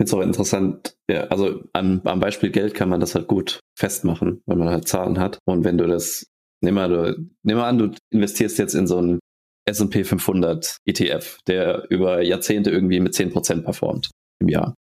Finde 0.00 0.08
es 0.08 0.14
auch 0.14 0.22
interessant, 0.22 0.96
ja, 1.10 1.24
also 1.24 1.62
am, 1.74 2.00
am 2.04 2.20
Beispiel 2.20 2.50
Geld 2.50 2.72
kann 2.72 2.88
man 2.88 3.00
das 3.00 3.14
halt 3.14 3.26
gut 3.26 3.60
festmachen, 3.78 4.40
wenn 4.46 4.56
man 4.56 4.70
halt 4.70 4.88
Zahlen 4.88 5.18
hat. 5.18 5.38
Und 5.44 5.62
wenn 5.64 5.76
du 5.76 5.86
das, 5.86 6.24
nimm 6.62 6.76
mal, 6.76 6.88
du, 6.88 7.30
nimm 7.42 7.58
mal 7.58 7.68
an, 7.68 7.76
du 7.76 7.90
investierst 8.10 8.58
jetzt 8.58 8.72
in 8.72 8.86
so 8.86 8.96
einen 8.96 9.18
S&P 9.66 10.04
500 10.04 10.78
ETF, 10.86 11.40
der 11.46 11.84
über 11.90 12.22
Jahrzehnte 12.22 12.70
irgendwie 12.70 12.98
mit 12.98 13.12
10% 13.12 13.60
performt 13.60 14.10
im 14.40 14.48
Jahr. 14.48 14.74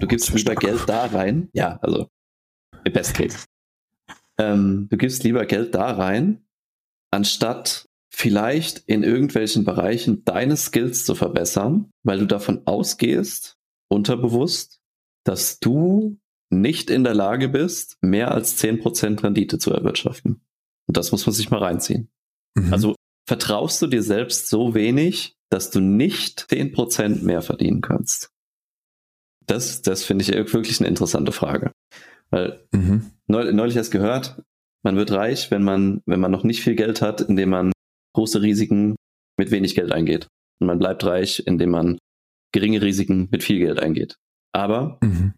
Du 0.00 0.06
gibst 0.06 0.32
lieber 0.32 0.54
Geld 0.54 0.84
da 0.86 1.04
rein, 1.04 1.50
ja, 1.52 1.78
also 1.82 2.08
im 2.82 2.92
Best 2.94 3.12
Case. 3.12 3.44
Ähm, 4.38 4.86
du 4.90 4.96
gibst 4.96 5.22
lieber 5.22 5.44
Geld 5.44 5.74
da 5.74 5.90
rein, 5.90 6.46
anstatt 7.10 7.84
vielleicht 8.10 8.78
in 8.86 9.02
irgendwelchen 9.02 9.66
Bereichen 9.66 10.24
deine 10.24 10.56
Skills 10.56 11.04
zu 11.04 11.14
verbessern, 11.14 11.90
weil 12.04 12.20
du 12.20 12.26
davon 12.26 12.62
ausgehst, 12.64 13.56
unterbewusst, 13.88 14.80
dass 15.24 15.58
du 15.58 16.18
nicht 16.50 16.90
in 16.90 17.04
der 17.04 17.14
Lage 17.14 17.48
bist, 17.48 17.98
mehr 18.00 18.32
als 18.32 18.62
10% 18.62 19.22
Rendite 19.22 19.58
zu 19.58 19.72
erwirtschaften. 19.72 20.40
Und 20.86 20.96
das 20.96 21.12
muss 21.12 21.26
man 21.26 21.34
sich 21.34 21.50
mal 21.50 21.62
reinziehen. 21.62 22.08
Mhm. 22.54 22.72
Also 22.72 22.94
vertraust 23.26 23.82
du 23.82 23.86
dir 23.88 24.02
selbst 24.02 24.48
so 24.48 24.74
wenig, 24.74 25.36
dass 25.50 25.70
du 25.70 25.80
nicht 25.80 26.46
10% 26.50 27.24
mehr 27.24 27.42
verdienen 27.42 27.80
kannst? 27.80 28.30
Das, 29.46 29.82
das 29.82 30.04
finde 30.04 30.22
ich 30.22 30.32
wirklich 30.52 30.80
eine 30.80 30.88
interessante 30.88 31.32
Frage. 31.32 31.72
Weil 32.30 32.66
mhm. 32.72 33.10
neulich 33.26 33.76
erst 33.76 33.92
gehört, 33.92 34.42
man 34.82 34.96
wird 34.96 35.12
reich, 35.12 35.50
wenn 35.50 35.62
man, 35.62 36.02
wenn 36.06 36.20
man 36.20 36.30
noch 36.30 36.44
nicht 36.44 36.62
viel 36.62 36.74
Geld 36.74 37.02
hat, 37.02 37.20
indem 37.20 37.50
man 37.50 37.72
große 38.14 38.42
Risiken 38.42 38.96
mit 39.36 39.50
wenig 39.50 39.74
Geld 39.74 39.92
eingeht. 39.92 40.28
Und 40.60 40.68
man 40.68 40.78
bleibt 40.78 41.04
reich, 41.04 41.42
indem 41.46 41.70
man 41.70 41.98
geringe 42.56 42.80
Risiken 42.80 43.28
mit 43.30 43.42
viel 43.44 43.58
Geld 43.58 43.78
eingeht. 43.78 44.16
Aber 44.52 44.98
mhm. 45.02 45.34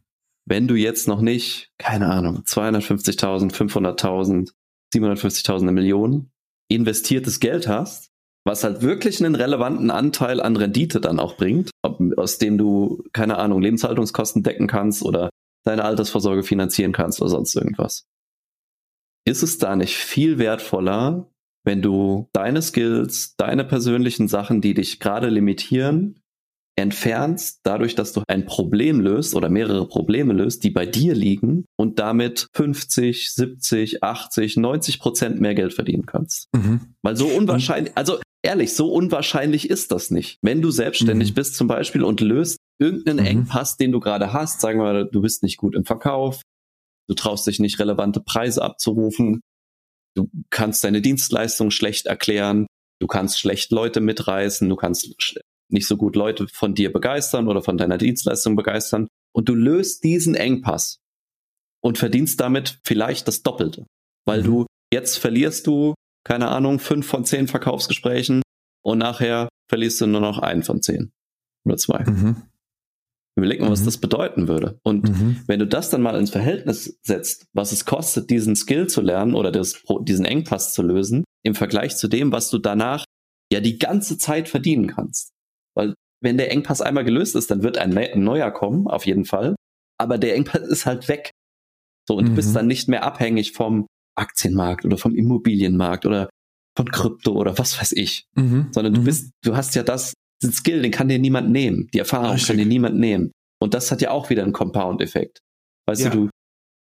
wenn 0.46 0.68
du 0.68 0.76
jetzt 0.76 1.08
noch 1.08 1.20
nicht, 1.20 1.72
keine 1.76 2.08
Ahnung, 2.08 2.44
250.000, 2.44 3.52
500.000, 3.52 4.52
750.000, 4.94 5.62
eine 5.62 5.72
Million 5.72 6.30
investiertes 6.70 7.40
Geld 7.40 7.66
hast, 7.66 8.12
was 8.46 8.62
halt 8.62 8.82
wirklich 8.82 9.22
einen 9.22 9.34
relevanten 9.34 9.90
Anteil 9.90 10.40
an 10.40 10.54
Rendite 10.54 11.00
dann 11.00 11.18
auch 11.18 11.36
bringt, 11.36 11.70
aus 12.16 12.38
dem 12.38 12.56
du, 12.56 13.02
keine 13.12 13.38
Ahnung, 13.38 13.62
Lebenshaltungskosten 13.62 14.44
decken 14.44 14.68
kannst 14.68 15.02
oder 15.02 15.28
deine 15.64 15.84
Altersvorsorge 15.84 16.44
finanzieren 16.44 16.92
kannst 16.92 17.20
oder 17.20 17.30
sonst 17.30 17.56
irgendwas. 17.56 18.06
Ist 19.26 19.42
es 19.42 19.58
da 19.58 19.74
nicht 19.74 19.96
viel 19.96 20.38
wertvoller, 20.38 21.28
wenn 21.64 21.82
du 21.82 22.28
deine 22.32 22.62
Skills, 22.62 23.34
deine 23.36 23.64
persönlichen 23.64 24.28
Sachen, 24.28 24.60
die 24.60 24.74
dich 24.74 25.00
gerade 25.00 25.28
limitieren, 25.28 26.20
entfernst, 26.78 27.60
dadurch, 27.64 27.94
dass 27.94 28.12
du 28.12 28.22
ein 28.28 28.46
Problem 28.46 29.00
löst 29.00 29.34
oder 29.34 29.48
mehrere 29.48 29.86
Probleme 29.86 30.32
löst, 30.32 30.64
die 30.64 30.70
bei 30.70 30.86
dir 30.86 31.14
liegen 31.14 31.64
und 31.76 31.98
damit 31.98 32.48
50, 32.54 33.32
70, 33.32 34.02
80, 34.02 34.56
90 34.56 34.98
Prozent 34.98 35.40
mehr 35.40 35.54
Geld 35.54 35.74
verdienen 35.74 36.06
kannst. 36.06 36.48
Mhm. 36.54 36.94
Weil 37.02 37.16
so 37.16 37.26
unwahrscheinlich, 37.26 37.96
also 37.96 38.18
ehrlich, 38.42 38.74
so 38.74 38.92
unwahrscheinlich 38.92 39.68
ist 39.68 39.92
das 39.92 40.10
nicht. 40.10 40.38
Wenn 40.42 40.62
du 40.62 40.70
selbstständig 40.70 41.30
mhm. 41.30 41.34
bist 41.34 41.54
zum 41.56 41.68
Beispiel 41.68 42.02
und 42.02 42.20
löst 42.20 42.58
irgendeinen 42.80 43.20
mhm. 43.20 43.26
Engpass, 43.26 43.76
den 43.76 43.92
du 43.92 44.00
gerade 44.00 44.32
hast, 44.32 44.60
sagen 44.60 44.78
wir 44.78 44.84
mal, 44.84 45.08
du 45.10 45.20
bist 45.20 45.42
nicht 45.42 45.56
gut 45.56 45.74
im 45.74 45.84
Verkauf, 45.84 46.42
du 47.08 47.14
traust 47.14 47.46
dich 47.46 47.58
nicht 47.58 47.78
relevante 47.78 48.20
Preise 48.20 48.62
abzurufen, 48.62 49.40
du 50.16 50.30
kannst 50.50 50.84
deine 50.84 51.02
Dienstleistung 51.02 51.70
schlecht 51.70 52.06
erklären, 52.06 52.66
du 53.00 53.06
kannst 53.06 53.38
schlecht 53.38 53.70
Leute 53.72 54.00
mitreißen, 54.00 54.68
du 54.68 54.76
kannst 54.76 55.14
nicht 55.70 55.86
so 55.86 55.96
gut 55.96 56.16
Leute 56.16 56.46
von 56.48 56.74
dir 56.74 56.92
begeistern 56.92 57.48
oder 57.48 57.62
von 57.62 57.76
deiner 57.76 57.98
Dienstleistung 57.98 58.56
begeistern 58.56 59.08
und 59.34 59.48
du 59.48 59.54
löst 59.54 60.04
diesen 60.04 60.34
Engpass 60.34 60.98
und 61.82 61.98
verdienst 61.98 62.40
damit 62.40 62.80
vielleicht 62.84 63.28
das 63.28 63.42
Doppelte, 63.42 63.86
weil 64.26 64.40
mhm. 64.40 64.44
du 64.44 64.66
jetzt 64.92 65.18
verlierst 65.18 65.66
du, 65.66 65.94
keine 66.24 66.48
Ahnung, 66.48 66.78
fünf 66.78 67.06
von 67.06 67.24
zehn 67.24 67.48
Verkaufsgesprächen 67.48 68.42
und 68.82 68.98
nachher 68.98 69.48
verlierst 69.68 70.00
du 70.00 70.06
nur 70.06 70.20
noch 70.20 70.38
einen 70.38 70.62
von 70.62 70.82
zehn 70.82 71.10
oder 71.64 71.76
zwei. 71.76 72.04
Mhm. 72.04 72.42
Überleg 73.36 73.60
mal, 73.60 73.70
was 73.70 73.82
mhm. 73.82 73.84
das 73.84 73.98
bedeuten 73.98 74.48
würde. 74.48 74.80
Und 74.82 75.08
mhm. 75.08 75.40
wenn 75.46 75.60
du 75.60 75.66
das 75.66 75.90
dann 75.90 76.02
mal 76.02 76.18
ins 76.18 76.30
Verhältnis 76.30 76.98
setzt, 77.02 77.46
was 77.52 77.70
es 77.70 77.84
kostet, 77.84 78.30
diesen 78.30 78.56
Skill 78.56 78.88
zu 78.88 79.00
lernen 79.00 79.34
oder 79.34 79.52
das, 79.52 79.84
diesen 80.02 80.24
Engpass 80.24 80.74
zu 80.74 80.82
lösen, 80.82 81.22
im 81.44 81.54
Vergleich 81.54 81.96
zu 81.96 82.08
dem, 82.08 82.32
was 82.32 82.50
du 82.50 82.58
danach 82.58 83.04
ja 83.52 83.60
die 83.60 83.78
ganze 83.78 84.18
Zeit 84.18 84.48
verdienen 84.48 84.88
kannst. 84.88 85.30
Weil 85.78 85.94
wenn 86.20 86.36
der 86.36 86.50
Engpass 86.50 86.80
einmal 86.80 87.04
gelöst 87.04 87.36
ist, 87.36 87.50
dann 87.50 87.62
wird 87.62 87.78
ein, 87.78 87.90
neuer 88.22 88.50
kommen, 88.50 88.88
auf 88.88 89.06
jeden 89.06 89.24
Fall. 89.24 89.54
Aber 89.98 90.18
der 90.18 90.34
Engpass 90.34 90.62
ist 90.62 90.86
halt 90.86 91.08
weg. 91.08 91.30
So, 92.08 92.16
und 92.16 92.24
mhm. 92.24 92.28
du 92.30 92.34
bist 92.34 92.50
mhm. 92.50 92.54
dann 92.54 92.66
nicht 92.66 92.88
mehr 92.88 93.04
abhängig 93.04 93.52
vom 93.52 93.86
Aktienmarkt 94.16 94.84
oder 94.84 94.98
vom 94.98 95.14
Immobilienmarkt 95.14 96.04
oder 96.06 96.28
von 96.76 96.90
Krypto 96.90 97.32
oder 97.32 97.56
was 97.58 97.80
weiß 97.80 97.92
ich. 97.92 98.24
Mhm. 98.34 98.68
Sondern 98.72 98.94
du 98.94 99.00
mhm. 99.00 99.04
bist, 99.04 99.30
du 99.44 99.56
hast 99.56 99.74
ja 99.76 99.84
das, 99.84 100.14
den 100.42 100.52
Skill, 100.52 100.82
den 100.82 100.90
kann 100.90 101.08
dir 101.08 101.18
niemand 101.18 101.50
nehmen. 101.50 101.88
Die 101.94 101.98
Erfahrung 101.98 102.32
Richtig. 102.32 102.48
kann 102.48 102.56
dir 102.56 102.66
niemand 102.66 102.98
nehmen. 102.98 103.30
Und 103.60 103.74
das 103.74 103.90
hat 103.92 104.00
ja 104.00 104.10
auch 104.10 104.30
wieder 104.30 104.42
einen 104.42 104.52
Compound-Effekt. 104.52 105.40
Weißt 105.86 106.02
ja. 106.02 106.10
du, 106.10 106.26
du, 106.26 106.30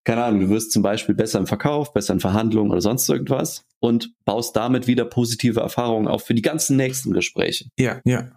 keine 0.07 0.25
Ahnung, 0.25 0.41
du 0.41 0.49
wirst 0.51 0.73
zum 0.73 0.83
Beispiel 0.83 1.15
besser 1.15 1.39
im 1.39 1.47
Verkauf, 1.47 1.93
besser 1.93 2.15
in 2.15 2.21
Verhandlungen 2.21 2.71
oder 2.71 2.81
sonst 2.81 3.09
irgendwas 3.09 3.63
und 3.81 4.13
baust 4.25 4.57
damit 4.57 4.87
wieder 4.87 5.05
positive 5.05 5.61
Erfahrungen 5.61 6.09
auf 6.09 6.25
für 6.25 6.35
die 6.35 6.43
ganzen 6.43 6.77
nächsten 6.77 7.13
Gespräche. 7.13 7.67
Ja, 7.79 8.01
ja. 8.05 8.31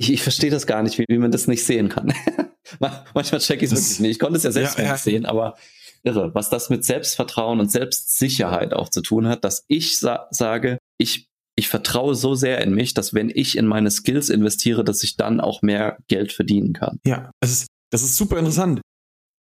Ich, 0.00 0.10
ich 0.10 0.22
verstehe 0.22 0.50
das 0.50 0.66
gar 0.66 0.82
nicht, 0.82 0.98
wie, 0.98 1.04
wie 1.08 1.18
man 1.18 1.30
das 1.30 1.46
nicht 1.46 1.62
sehen 1.62 1.90
kann. 1.90 2.14
Manchmal 3.14 3.40
check 3.40 3.62
ich 3.62 3.70
es 3.70 3.78
wirklich 3.78 4.00
nicht. 4.00 4.10
Ich 4.12 4.18
konnte 4.18 4.38
es 4.38 4.44
ja 4.44 4.50
selbst 4.50 4.78
ja, 4.78 4.84
ja. 4.84 4.92
nicht 4.92 5.02
sehen, 5.02 5.26
aber 5.26 5.56
irre, 6.02 6.34
was 6.34 6.48
das 6.48 6.70
mit 6.70 6.86
Selbstvertrauen 6.86 7.60
und 7.60 7.70
Selbstsicherheit 7.70 8.72
auch 8.72 8.88
zu 8.88 9.02
tun 9.02 9.28
hat, 9.28 9.44
dass 9.44 9.64
ich 9.68 9.98
sa 9.98 10.26
sage, 10.30 10.78
ich, 10.96 11.28
ich 11.54 11.68
vertraue 11.68 12.14
so 12.14 12.34
sehr 12.34 12.62
in 12.62 12.74
mich, 12.74 12.94
dass 12.94 13.12
wenn 13.12 13.28
ich 13.28 13.58
in 13.58 13.66
meine 13.66 13.90
Skills 13.90 14.30
investiere, 14.30 14.84
dass 14.84 15.02
ich 15.02 15.18
dann 15.18 15.38
auch 15.38 15.60
mehr 15.60 15.98
Geld 16.08 16.32
verdienen 16.32 16.72
kann. 16.72 16.98
Ja, 17.04 17.30
das 17.40 17.50
ist, 17.50 17.66
das 17.90 18.02
ist 18.02 18.16
super 18.16 18.38
interessant, 18.38 18.80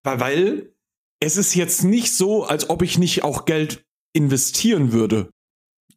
weil, 0.02 0.18
weil 0.18 0.72
es 1.20 1.36
ist 1.36 1.54
jetzt 1.54 1.84
nicht 1.84 2.12
so, 2.12 2.42
als 2.42 2.68
ob 2.68 2.82
ich 2.82 2.98
nicht 2.98 3.22
auch 3.22 3.44
Geld 3.44 3.84
investieren 4.12 4.90
würde. 4.90 5.30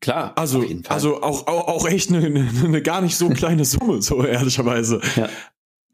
Klar. 0.01 0.35
Also, 0.35 0.65
also 0.89 1.21
auch, 1.21 1.45
auch, 1.47 1.67
auch 1.67 1.87
echt 1.87 2.09
eine, 2.09 2.25
eine, 2.25 2.49
eine 2.63 2.81
gar 2.81 3.01
nicht 3.01 3.15
so 3.15 3.29
kleine 3.29 3.65
Summe, 3.65 4.01
so 4.01 4.23
ehrlicherweise. 4.23 4.99
Ja. 5.15 5.29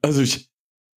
Also 0.02 0.22
ich, 0.22 0.48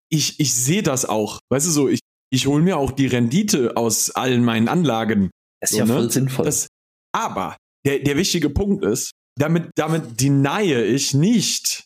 ich, 0.09 0.39
ich 0.39 0.53
sehe 0.53 0.81
das 0.81 1.05
auch. 1.05 1.39
Weißt 1.49 1.67
du 1.67 1.71
so, 1.71 1.89
ich, 1.89 1.99
ich 2.31 2.47
hole 2.47 2.63
mir 2.63 2.77
auch 2.77 2.91
die 2.91 3.07
Rendite 3.07 3.75
aus 3.75 4.11
allen 4.11 4.45
meinen 4.45 4.69
Anlagen. 4.69 5.29
Das 5.59 5.71
ist 5.71 5.77
so, 5.77 5.83
ja 5.83 5.85
voll 5.85 6.03
ne? 6.03 6.09
sinnvoll. 6.09 6.45
Das, 6.45 6.67
aber 7.13 7.57
der, 7.85 7.99
der 7.99 8.15
wichtige 8.15 8.49
Punkt 8.49 8.85
ist, 8.85 9.11
damit, 9.37 9.71
damit 9.75 10.21
denie 10.21 10.73
ich 10.73 11.13
nicht, 11.13 11.85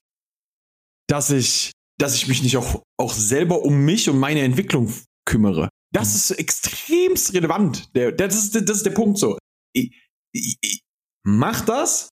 dass 1.08 1.32
ich, 1.32 1.72
dass 2.00 2.16
ich 2.16 2.28
mich 2.28 2.44
nicht 2.44 2.58
auch, 2.58 2.84
auch 2.98 3.14
selber 3.14 3.64
um 3.64 3.84
mich 3.84 4.10
und 4.10 4.20
meine 4.20 4.42
Entwicklung 4.42 4.94
kümmere. 5.26 5.70
Das 5.92 6.10
mhm. 6.10 6.16
ist 6.16 6.32
extremst 6.32 7.34
relevant. 7.34 7.96
Der, 7.96 8.12
das, 8.12 8.36
ist, 8.36 8.56
das 8.56 8.78
ist 8.78 8.86
der 8.86 8.92
Punkt 8.92 9.18
so. 9.18 9.38
Ich, 9.74 9.92
ich, 10.32 10.82
mach 11.26 11.62
das, 11.62 12.10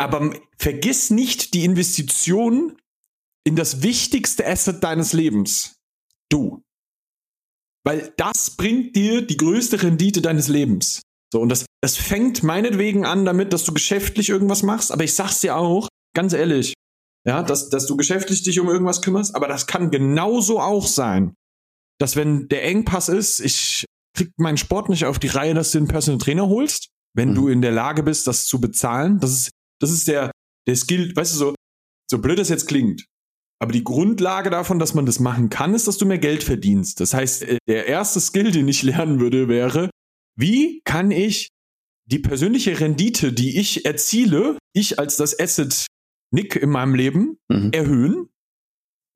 aber 0.00 0.34
vergiss 0.58 1.10
nicht 1.10 1.54
die 1.54 1.64
Investition 1.64 2.76
in 3.46 3.56
das 3.56 3.82
wichtigste 3.82 4.46
Asset 4.46 4.82
deines 4.82 5.12
Lebens. 5.12 5.76
Du. 6.30 6.62
Weil 7.84 8.12
das 8.16 8.56
bringt 8.56 8.96
dir 8.96 9.22
die 9.26 9.36
größte 9.36 9.82
Rendite 9.82 10.20
deines 10.20 10.48
Lebens. 10.48 11.02
So, 11.32 11.40
und 11.40 11.48
das, 11.48 11.66
das 11.82 11.96
fängt 11.96 12.42
meinetwegen 12.42 13.04
an 13.04 13.24
damit, 13.24 13.52
dass 13.52 13.64
du 13.64 13.72
geschäftlich 13.72 14.28
irgendwas 14.28 14.62
machst, 14.62 14.92
aber 14.92 15.04
ich 15.04 15.14
sag's 15.14 15.40
dir 15.40 15.56
auch, 15.56 15.88
ganz 16.14 16.32
ehrlich, 16.32 16.74
ja, 17.26 17.42
dass, 17.42 17.68
dass 17.68 17.86
du 17.86 17.96
geschäftlich 17.96 18.42
dich 18.42 18.58
um 18.60 18.68
irgendwas 18.68 19.02
kümmerst, 19.02 19.34
aber 19.34 19.48
das 19.48 19.66
kann 19.66 19.90
genauso 19.90 20.60
auch 20.60 20.86
sein, 20.86 21.34
dass 21.98 22.16
wenn 22.16 22.48
der 22.48 22.64
Engpass 22.64 23.08
ist, 23.08 23.40
ich 23.40 23.84
krieg 24.16 24.30
meinen 24.38 24.56
Sport 24.56 24.88
nicht 24.88 25.04
auf 25.04 25.18
die 25.18 25.28
Reihe, 25.28 25.52
dass 25.52 25.72
du 25.72 25.78
einen 25.78 25.88
Personal 25.88 26.18
Trainer 26.18 26.48
holst, 26.48 26.88
wenn 27.18 27.30
mhm. 27.30 27.34
du 27.34 27.48
in 27.48 27.60
der 27.60 27.72
Lage 27.72 28.02
bist, 28.02 28.26
das 28.26 28.46
zu 28.46 28.60
bezahlen. 28.60 29.18
Das 29.18 29.32
ist, 29.32 29.50
das 29.82 29.90
ist 29.90 30.08
der, 30.08 30.30
der 30.66 30.76
Skill, 30.76 31.14
weißt 31.14 31.34
du, 31.34 31.38
so, 31.38 31.54
so 32.10 32.18
blöd 32.18 32.38
das 32.38 32.48
jetzt 32.48 32.66
klingt. 32.68 33.04
Aber 33.60 33.72
die 33.72 33.82
Grundlage 33.82 34.50
davon, 34.50 34.78
dass 34.78 34.94
man 34.94 35.04
das 35.04 35.18
machen 35.18 35.50
kann, 35.50 35.74
ist, 35.74 35.88
dass 35.88 35.98
du 35.98 36.06
mehr 36.06 36.18
Geld 36.18 36.44
verdienst. 36.44 37.00
Das 37.00 37.12
heißt, 37.12 37.42
äh, 37.42 37.58
der 37.66 37.86
erste 37.86 38.20
Skill, 38.20 38.52
den 38.52 38.68
ich 38.68 38.82
lernen 38.84 39.20
würde, 39.20 39.48
wäre, 39.48 39.90
wie 40.38 40.80
kann 40.84 41.10
ich 41.10 41.48
die 42.06 42.20
persönliche 42.20 42.80
Rendite, 42.80 43.32
die 43.32 43.58
ich 43.58 43.84
erziele, 43.84 44.56
ich 44.72 44.98
als 44.98 45.16
das 45.16 45.38
Asset 45.38 45.86
Nick 46.32 46.56
in 46.56 46.70
meinem 46.70 46.94
Leben, 46.94 47.38
mhm. 47.48 47.72
erhöhen, 47.72 48.28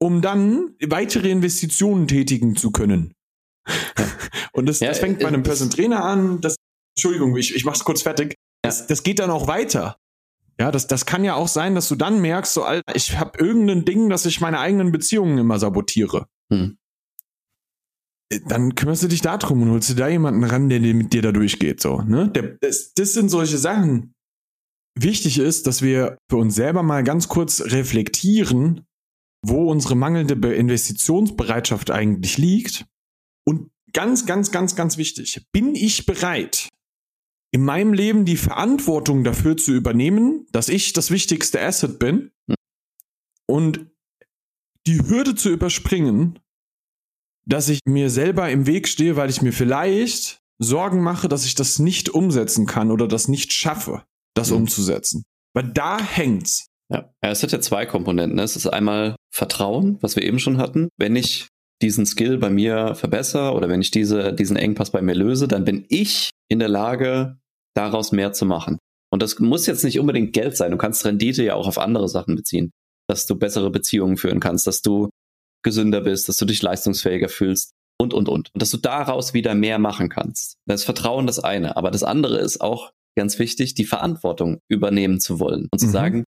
um 0.01 0.23
dann 0.23 0.75
weitere 0.85 1.31
Investitionen 1.31 2.09
tätigen 2.09 2.57
zu 2.57 2.73
können. 2.73 3.13
Und 4.53 4.67
das, 4.67 4.81
ja, 4.81 4.89
das 4.89 4.99
fängt 4.99 5.21
bei 5.21 5.29
einem 5.29 5.43
äh, 5.43 5.45
Person 5.45 5.71
Trainer 5.71 6.05
an, 6.05 6.41
das 6.41 6.57
Entschuldigung, 6.97 7.37
ich, 7.37 7.55
ich 7.55 7.65
mach's 7.65 7.85
kurz 7.85 8.03
fertig. 8.03 8.35
Das, 8.63 8.87
das 8.87 9.03
geht 9.03 9.19
dann 9.19 9.31
auch 9.31 9.47
weiter. 9.47 9.97
Ja, 10.61 10.71
das, 10.71 10.87
das 10.87 11.07
kann 11.07 11.25
ja 11.25 11.35
auch 11.35 11.49
sein, 11.49 11.75
dass 11.75 11.89
du 11.89 11.97
dann 11.97 12.21
merkst, 12.21 12.53
so, 12.53 12.63
Alter, 12.63 12.95
ich 12.95 13.19
habe 13.19 13.39
irgendein 13.39 13.85
Ding, 13.85 14.09
dass 14.09 14.27
ich 14.27 14.41
meine 14.41 14.59
eigenen 14.59 14.93
Beziehungen 14.93 15.39
immer 15.39 15.59
sabotiere. 15.59 16.27
hm. 16.53 16.77
Äh, 18.33 18.41
dann 18.47 18.75
kümmerst 18.75 19.03
du 19.03 19.09
dich 19.09 19.21
da 19.21 19.39
drum 19.39 19.63
und 19.63 19.71
holst 19.71 19.91
dir 19.91 19.95
da 19.95 20.09
jemanden 20.09 20.45
ran, 20.45 20.69
der 20.69 20.81
mit 20.81 21.13
dir 21.13 21.23
da 21.23 21.33
durchgeht. 21.33 21.81
So, 21.81 22.03
ne? 22.03 22.31
Der, 22.31 22.57
das, 22.61 22.93
das 22.95 23.13
sind 23.15 23.29
solche 23.29 23.59
Sachen. 23.59 24.15
Wichtig 24.95 25.39
ist, 25.39 25.67
dass 25.67 25.83
wir 25.83 26.19
für 26.31 26.37
uns 26.37 26.55
selber 26.55 26.83
mal 26.83 27.03
ganz 27.03 27.29
kurz 27.29 27.63
reflektieren, 27.63 28.87
wo 29.45 29.71
unsere 29.71 29.95
mangelnde 29.95 30.35
Investitionsbereitschaft 30.55 31.91
eigentlich 31.91 32.39
liegt. 32.39 32.85
Und 33.45 33.71
ganz, 33.93 34.27
ganz, 34.27 34.53
ganz, 34.53 34.77
ganz 34.77 34.97
wichtig, 34.99 35.45
bin 35.53 35.75
ich 35.75 36.07
bereit, 36.07 36.69
in 37.53 37.65
meinem 37.65 37.93
Leben 37.93 38.25
die 38.25 38.37
Verantwortung 38.37 39.25
dafür 39.25 39.57
zu 39.57 39.73
übernehmen, 39.73 40.47
dass 40.53 40.69
ich 40.69 40.93
das 40.93 41.11
wichtigste 41.11 41.61
Asset 41.61 41.99
bin 41.99 42.33
hm. 42.49 42.57
und 43.47 43.87
die 44.87 44.99
Hürde 44.99 45.35
zu 45.35 45.51
überspringen, 45.51 46.39
dass 47.47 47.69
ich 47.69 47.81
mir 47.87 48.11
selber 48.11 48.51
im 48.51 48.67
Weg 48.67 48.89
stehe, 48.89 49.17
weil 49.17 49.31
ich 49.31 49.43
mir 49.43 49.53
vielleicht 49.53 50.41
Sorgen 50.59 51.03
mache, 51.03 51.29
dass 51.29 51.45
ich 51.45 51.55
das 51.55 51.79
nicht 51.79 52.09
umsetzen 52.09 52.67
kann 52.67 52.91
oder 52.91 53.09
das 53.09 53.29
nicht 53.29 53.53
schaffe, 53.53 54.05
das 54.35 54.51
mhm. 54.51 54.59
umzusetzen. 54.59 55.25
Weil 55.55 55.69
da 55.73 56.01
hängt's. 56.01 56.67
Ja, 56.89 57.11
es 57.21 57.43
hat 57.43 57.53
ja 57.53 57.61
zwei 57.61 57.87
Komponenten. 57.87 58.37
Ne? 58.37 58.43
Es 58.43 58.57
ist 58.57 58.67
einmal 58.67 59.17
Vertrauen, 59.31 59.99
was 60.03 60.15
wir 60.15 60.23
eben 60.23 60.39
schon 60.39 60.59
hatten. 60.59 60.89
Wenn 60.99 61.17
ich 61.17 61.49
diesen 61.81 62.07
Skill 62.07 62.39
bei 62.39 62.51
mir 62.51 62.95
verbessere 62.95 63.55
oder 63.55 63.69
wenn 63.69 63.81
ich 63.81 63.91
diese, 63.91 64.33
diesen 64.33 64.57
Engpass 64.57 64.91
bei 64.91 65.03
mir 65.03 65.15
löse, 65.15 65.49
dann 65.49 65.65
bin 65.65 65.85
ich 65.89 66.31
in 66.49 66.59
der 66.59 66.69
Lage, 66.69 67.39
daraus 67.75 68.13
mehr 68.13 68.33
zu 68.33 68.47
machen. 68.47 68.79
Und 69.13 69.23
das 69.23 69.39
muss 69.39 69.67
jetzt 69.67 69.85
nicht 69.85 69.99
unbedingt 69.99 70.33
Geld 70.33 70.57
sein. 70.57 70.71
Du 70.71 70.79
kannst 70.79 71.05
Rendite 71.05 71.45
ja 71.45 71.55
auch 71.55 71.67
auf 71.67 71.79
andere 71.79 72.09
Sachen 72.09 72.35
beziehen. 72.35 72.71
Dass 73.09 73.27
du 73.27 73.37
bessere 73.37 73.71
Beziehungen 73.71 74.17
führen 74.17 74.41
kannst, 74.41 74.67
dass 74.67 74.81
du 74.81 75.11
gesünder 75.63 76.01
bist, 76.01 76.29
dass 76.29 76.37
du 76.37 76.45
dich 76.45 76.63
leistungsfähiger 76.63 77.29
fühlst 77.29 77.73
und, 78.01 78.15
und, 78.15 78.29
und. 78.29 78.51
Und 78.55 78.63
dass 78.63 78.71
du 78.71 78.79
daraus 78.79 79.35
wieder 79.35 79.55
mehr 79.55 79.79
machen 79.79 80.09
kannst. 80.09 80.57
Das 80.67 80.85
Vertrauen 80.85 81.27
das 81.27 81.39
eine. 81.39 81.77
Aber 81.77 81.91
das 81.91 82.03
andere 82.03 82.39
ist 82.39 82.61
auch 82.61 82.91
ganz 83.17 83.39
wichtig, 83.39 83.75
die 83.75 83.85
Verantwortung 83.85 84.61
übernehmen 84.69 85.21
zu 85.21 85.39
wollen 85.39 85.69
und 85.71 85.79
zu 85.79 85.87
mhm. 85.89 85.93
sagen, 85.93 86.25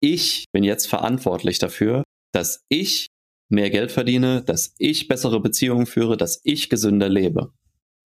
ich 0.00 0.46
bin 0.52 0.64
jetzt 0.64 0.86
verantwortlich 0.86 1.58
dafür, 1.58 2.02
dass 2.32 2.62
ich 2.68 3.08
mehr 3.48 3.70
Geld 3.70 3.92
verdiene, 3.92 4.42
dass 4.42 4.74
ich 4.78 5.08
bessere 5.08 5.40
Beziehungen 5.40 5.86
führe, 5.86 6.16
dass 6.16 6.40
ich 6.42 6.68
gesünder 6.68 7.08
lebe. 7.08 7.52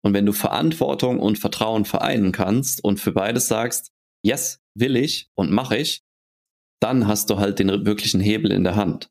Und 0.05 0.13
wenn 0.13 0.27
du 0.27 0.33
Verantwortung 0.33 1.19
und 1.19 1.39
Vertrauen 1.39 1.85
vereinen 1.85 2.31
kannst 2.31 2.85
und 2.85 3.01
für 3.01 3.13
beides 3.13 3.49
sagst, 3.49 3.91
yes, 4.23 4.61
will 4.75 4.97
ich 4.97 5.29
und 5.35 5.51
mache 5.51 5.79
ich, 5.79 6.03
dann 6.81 7.07
hast 7.07 7.31
du 7.31 7.39
halt 7.39 7.59
den 7.59 7.87
wirklichen 7.87 8.21
Hebel 8.21 8.53
in 8.53 8.65
der 8.65 8.77
Hand. 8.77 9.09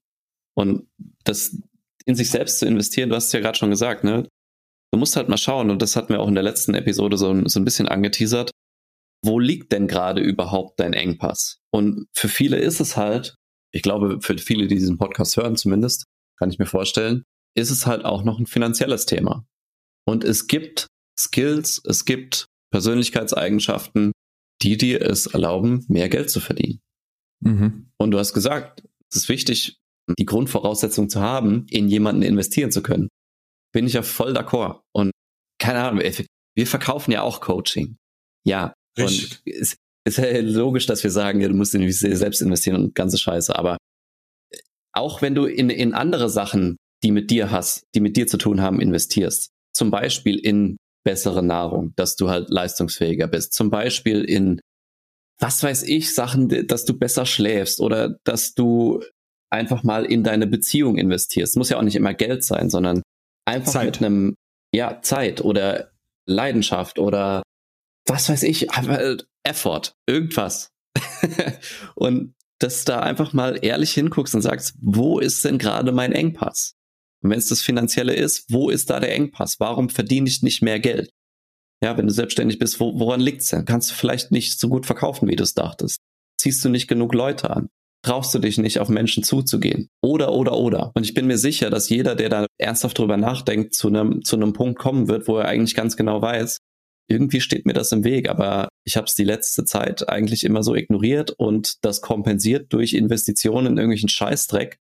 Und 0.55 0.88
das 1.23 1.57
in 2.05 2.15
sich 2.15 2.29
selbst 2.29 2.59
zu 2.59 2.67
investieren, 2.67 3.09
du 3.09 3.15
hast 3.15 3.27
es 3.27 3.31
ja 3.31 3.39
gerade 3.39 3.57
schon 3.57 3.69
gesagt, 3.69 4.03
ne? 4.03 4.27
Du 4.91 5.00
musst 5.00 5.15
halt 5.15 5.29
mal 5.29 5.38
schauen, 5.38 5.71
und 5.71 5.81
das 5.81 5.95
hatten 5.95 6.13
wir 6.13 6.19
auch 6.19 6.27
in 6.27 6.35
der 6.35 6.43
letzten 6.43 6.75
Episode 6.75 7.17
so, 7.17 7.47
so 7.47 7.59
ein 7.59 7.65
bisschen 7.65 7.88
angeteasert, 7.88 8.51
wo 9.25 9.39
liegt 9.39 9.71
denn 9.71 9.88
gerade 9.88 10.21
überhaupt 10.21 10.79
dein 10.79 10.93
Engpass? 10.93 11.59
Und 11.71 12.05
für 12.13 12.27
viele 12.27 12.57
ist 12.57 12.79
es 12.79 12.97
halt, 12.97 13.35
ich 13.71 13.81
glaube, 13.81 14.19
für 14.21 14.38
viele, 14.38 14.67
die 14.67 14.75
diesen 14.75 15.00
Podcast 15.00 15.38
hören 15.38 15.55
zumindest, 15.55 16.05
kann 16.38 16.51
ich 16.51 16.59
mir 16.59 16.67
vorstellen, 16.67 17.23
ist 17.55 17.71
es 17.71 17.88
halt 17.88 18.05
auch 18.05 18.23
noch 18.23 18.38
ein 18.38 18.45
finanzielles 18.45 19.07
Thema. 19.07 19.45
Und 20.05 20.24
es 20.24 20.48
gibt 20.48 20.88
Skills, 21.17 21.81
es 21.86 22.05
gibt 22.05 22.48
Persönlichkeitseigenschaften, 22.72 24.12
die 24.62 24.77
dir 24.77 25.01
es 25.01 25.27
erlauben, 25.27 25.86
mehr 25.88 26.10
Geld 26.10 26.29
zu 26.29 26.39
verdienen. 26.39 26.79
Mhm. 27.41 27.91
Und 27.98 28.12
du 28.12 28.19
hast 28.19 28.33
gesagt, 28.33 28.83
es 29.12 29.24
ist 29.24 29.29
wichtig, 29.29 29.77
die 30.17 30.25
Grundvoraussetzung 30.25 31.10
zu 31.10 31.22
haben, 31.22 31.65
in 31.69 31.88
jemanden 31.88 32.24
investieren 32.24 32.72
zu 32.72 32.81
können. 32.81 33.10
Bin 33.74 33.88
ich 33.88 33.93
ja 33.93 34.01
voll 34.01 34.36
d'accord. 34.36 34.81
Und 34.93 35.12
keine 35.60 35.83
Ahnung, 35.83 36.03
wir 36.55 36.67
verkaufen 36.67 37.12
ja 37.12 37.22
auch 37.22 37.41
Coaching. 37.41 37.98
Ja. 38.45 38.74
Richtig. 38.98 39.41
Und 39.45 39.53
es 39.53 39.77
ist 40.05 40.17
ja 40.17 40.39
logisch, 40.41 40.86
dass 40.86 41.03
wir 41.03 41.12
sagen, 41.12 41.41
ja, 41.41 41.48
du 41.48 41.55
musst 41.55 41.74
in 41.74 41.91
selbst 41.91 42.41
investieren 42.41 42.75
und 42.75 42.95
ganze 42.95 43.17
Scheiße. 43.17 43.55
Aber 43.55 43.77
auch 44.93 45.22
wenn 45.22 45.36
du 45.36 45.45
in, 45.45 45.69
in 45.69 45.93
andere 45.93 46.29
Sachen, 46.29 46.77
die 47.03 47.12
mit 47.12 47.32
dir 47.32 47.51
hast, 47.51 47.84
die 47.95 47.99
mit 47.99 48.15
dir 48.15 48.28
zu 48.28 48.38
tun 48.38 48.62
haben, 48.62 48.80
investierst, 48.80 49.49
zum 49.73 49.91
Beispiel 49.91 50.38
in 50.38 50.77
bessere 51.05 51.43
Nahrung, 51.43 51.93
dass 51.95 52.15
du 52.15 52.29
halt 52.29 52.49
leistungsfähiger 52.49 53.27
bist, 53.27 53.53
zum 53.53 53.69
Beispiel 53.69 54.23
in 54.23 54.59
was 55.39 55.62
weiß 55.63 55.83
ich, 55.83 56.13
Sachen, 56.13 56.67
dass 56.67 56.86
du 56.86 56.97
besser 56.97 57.25
schläfst 57.25 57.81
oder 57.81 58.17
dass 58.23 58.53
du 58.53 59.03
einfach 59.49 59.83
mal 59.83 60.05
in 60.05 60.23
deine 60.23 60.47
Beziehung 60.47 60.97
investierst. 60.97 61.57
Muss 61.57 61.69
ja 61.69 61.77
auch 61.77 61.83
nicht 61.83 61.95
immer 61.95 62.13
Geld 62.13 62.43
sein, 62.43 62.69
sondern 62.69 63.01
einfach 63.45 63.73
Zeit. 63.73 63.86
mit 63.86 63.97
einem, 63.97 64.36
ja, 64.73 65.01
Zeit 65.01 65.41
oder 65.41 65.91
Leidenschaft 66.25 66.97
oder 66.97 67.43
was 68.07 68.29
weiß 68.29 68.43
ich, 68.43 68.67
Effort, 69.43 69.93
irgendwas. 70.07 70.69
und 71.95 72.33
dass 72.59 72.86
da 72.86 72.99
einfach 72.99 73.33
mal 73.33 73.59
ehrlich 73.62 73.91
hinguckst 73.91 74.36
und 74.36 74.41
sagst, 74.41 74.75
wo 74.81 75.19
ist 75.19 75.43
denn 75.43 75.57
gerade 75.57 75.91
mein 75.91 76.13
Engpass? 76.13 76.73
Und 77.23 77.29
wenn 77.29 77.39
es 77.39 77.47
das 77.47 77.62
Finanzielle 77.62 78.13
ist, 78.13 78.45
wo 78.49 78.69
ist 78.69 78.89
da 78.89 78.99
der 78.99 79.15
Engpass? 79.15 79.59
Warum 79.59 79.89
verdiene 79.89 80.27
ich 80.27 80.43
nicht 80.43 80.62
mehr 80.62 80.79
Geld? 80.79 81.09
Ja, 81.83 81.97
wenn 81.97 82.07
du 82.07 82.13
selbstständig 82.13 82.59
bist, 82.59 82.79
wo, 82.79 82.99
woran 82.99 83.21
liegt's 83.21 83.49
denn? 83.49 83.65
Kannst 83.65 83.91
du 83.91 83.95
vielleicht 83.95 84.31
nicht 84.31 84.59
so 84.59 84.69
gut 84.69 84.86
verkaufen, 84.86 85.27
wie 85.27 85.36
du 85.36 85.43
es 85.43 85.53
dachtest? 85.53 85.99
Ziehst 86.39 86.63
du 86.63 86.69
nicht 86.69 86.88
genug 86.88 87.13
Leute 87.13 87.49
an? 87.49 87.69
traust 88.03 88.36
du 88.36 88.39
dich 88.39 88.57
nicht, 88.57 88.79
auf 88.79 88.89
Menschen 88.89 89.23
zuzugehen. 89.23 89.89
Oder, 90.01 90.33
oder, 90.33 90.57
oder. 90.57 90.91
Und 90.93 91.03
ich 91.03 91.13
bin 91.13 91.25
mir 91.25 91.38
sicher, 91.38 91.69
dass 91.69 91.89
jeder, 91.89 92.15
der 92.15 92.29
da 92.29 92.45
ernsthaft 92.59 92.99
drüber 92.99 93.17
nachdenkt, 93.17 93.73
zu 93.73 93.88
einem, 93.88 94.23
zu 94.23 94.36
einem 94.36 94.53
Punkt 94.53 94.77
kommen 94.77 95.07
wird, 95.07 95.27
wo 95.27 95.38
er 95.38 95.47
eigentlich 95.47 95.73
ganz 95.73 95.95
genau 95.95 96.21
weiß, 96.21 96.57
irgendwie 97.09 97.41
steht 97.41 97.65
mir 97.65 97.73
das 97.73 97.91
im 97.91 98.03
Weg, 98.03 98.29
aber 98.29 98.69
ich 98.86 98.97
habe 98.97 99.05
es 99.05 99.15
die 99.15 99.23
letzte 99.23 99.65
Zeit 99.65 100.07
eigentlich 100.09 100.43
immer 100.43 100.63
so 100.63 100.75
ignoriert 100.75 101.31
und 101.31 101.83
das 101.83 102.01
kompensiert 102.01 102.71
durch 102.71 102.93
Investitionen 102.93 103.67
in 103.67 103.77
irgendwelchen 103.77 104.09
Scheißdreck, 104.09 104.77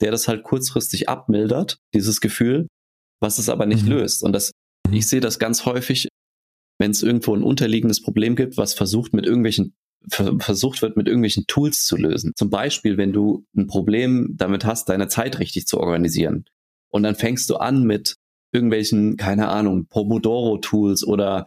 der 0.00 0.10
das 0.10 0.28
halt 0.28 0.42
kurzfristig 0.42 1.08
abmildert, 1.08 1.78
dieses 1.94 2.20
Gefühl, 2.20 2.66
was 3.20 3.38
es 3.38 3.48
aber 3.48 3.66
nicht 3.66 3.84
mhm. 3.84 3.92
löst. 3.92 4.22
Und 4.22 4.32
das, 4.32 4.52
ich 4.90 5.08
sehe 5.08 5.20
das 5.20 5.38
ganz 5.38 5.64
häufig, 5.64 6.08
wenn 6.78 6.90
es 6.90 7.02
irgendwo 7.02 7.34
ein 7.34 7.42
unterliegendes 7.42 8.02
Problem 8.02 8.36
gibt, 8.36 8.56
was 8.56 8.74
versucht 8.74 9.14
mit 9.14 9.26
irgendwelchen 9.26 9.74
versucht 10.08 10.82
wird, 10.82 10.96
mit 10.96 11.08
irgendwelchen 11.08 11.46
Tools 11.48 11.84
zu 11.84 11.96
lösen. 11.96 12.32
Zum 12.36 12.48
Beispiel, 12.48 12.96
wenn 12.96 13.12
du 13.12 13.44
ein 13.56 13.66
Problem 13.66 14.34
damit 14.36 14.64
hast, 14.64 14.88
deine 14.88 15.08
Zeit 15.08 15.40
richtig 15.40 15.66
zu 15.66 15.80
organisieren. 15.80 16.44
Und 16.90 17.02
dann 17.02 17.16
fängst 17.16 17.50
du 17.50 17.56
an 17.56 17.82
mit 17.82 18.14
irgendwelchen, 18.52 19.16
keine 19.16 19.48
Ahnung, 19.48 19.86
Pomodoro-Tools 19.86 21.04
oder 21.04 21.46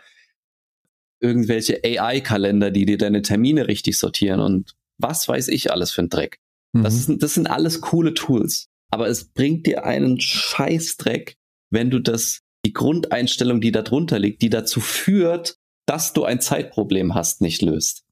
irgendwelche 1.22 1.82
AI-Kalender, 1.84 2.72
die 2.72 2.86
dir 2.86 2.98
deine 2.98 3.22
Termine 3.22 3.68
richtig 3.68 3.98
sortieren 3.98 4.40
und 4.40 4.76
was 4.98 5.28
weiß 5.28 5.48
ich 5.50 5.72
alles 5.72 5.92
für 5.92 6.02
ein 6.02 6.10
Dreck. 6.10 6.40
Mhm. 6.74 6.84
Das, 6.84 6.96
ist, 6.96 7.22
das 7.22 7.34
sind 7.34 7.48
alles 7.48 7.82
coole 7.82 8.14
Tools. 8.14 8.68
Aber 8.92 9.08
es 9.08 9.26
bringt 9.32 9.68
dir 9.68 9.86
einen 9.86 10.20
Scheißdreck, 10.20 11.36
wenn 11.72 11.90
du 11.90 12.00
das, 12.00 12.40
die 12.66 12.74
Grundeinstellung, 12.74 13.62
die 13.62 13.72
da 13.72 13.82
drunter 13.82 14.20
liegt, 14.20 14.42
die 14.42 14.50
dazu 14.50 14.80
führt, 14.82 15.56
dass 15.86 16.14
du 16.14 16.24
ein 16.24 16.42
Zeitproblem 16.42 17.16
hast, 17.16 17.42
nicht 17.42 17.62
löst. 17.62 18.04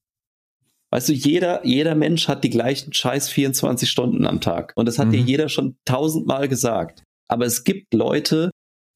Weißt 0.92 1.10
du, 1.10 1.14
jeder, 1.14 1.66
jeder 1.66 1.96
Mensch 1.96 2.28
hat 2.28 2.44
die 2.44 2.50
gleichen 2.50 2.94
scheiß 2.94 3.30
24 3.30 3.90
Stunden 3.90 4.26
am 4.26 4.40
Tag. 4.40 4.74
Und 4.76 4.88
das 4.88 5.00
hat 5.00 5.08
mhm. 5.08 5.12
dir 5.12 5.22
jeder 5.22 5.50
schon 5.50 5.78
tausendmal 5.86 6.48
gesagt. 6.48 7.04
Aber 7.28 7.46
es 7.46 7.64
gibt 7.64 7.94
Leute, 7.94 8.52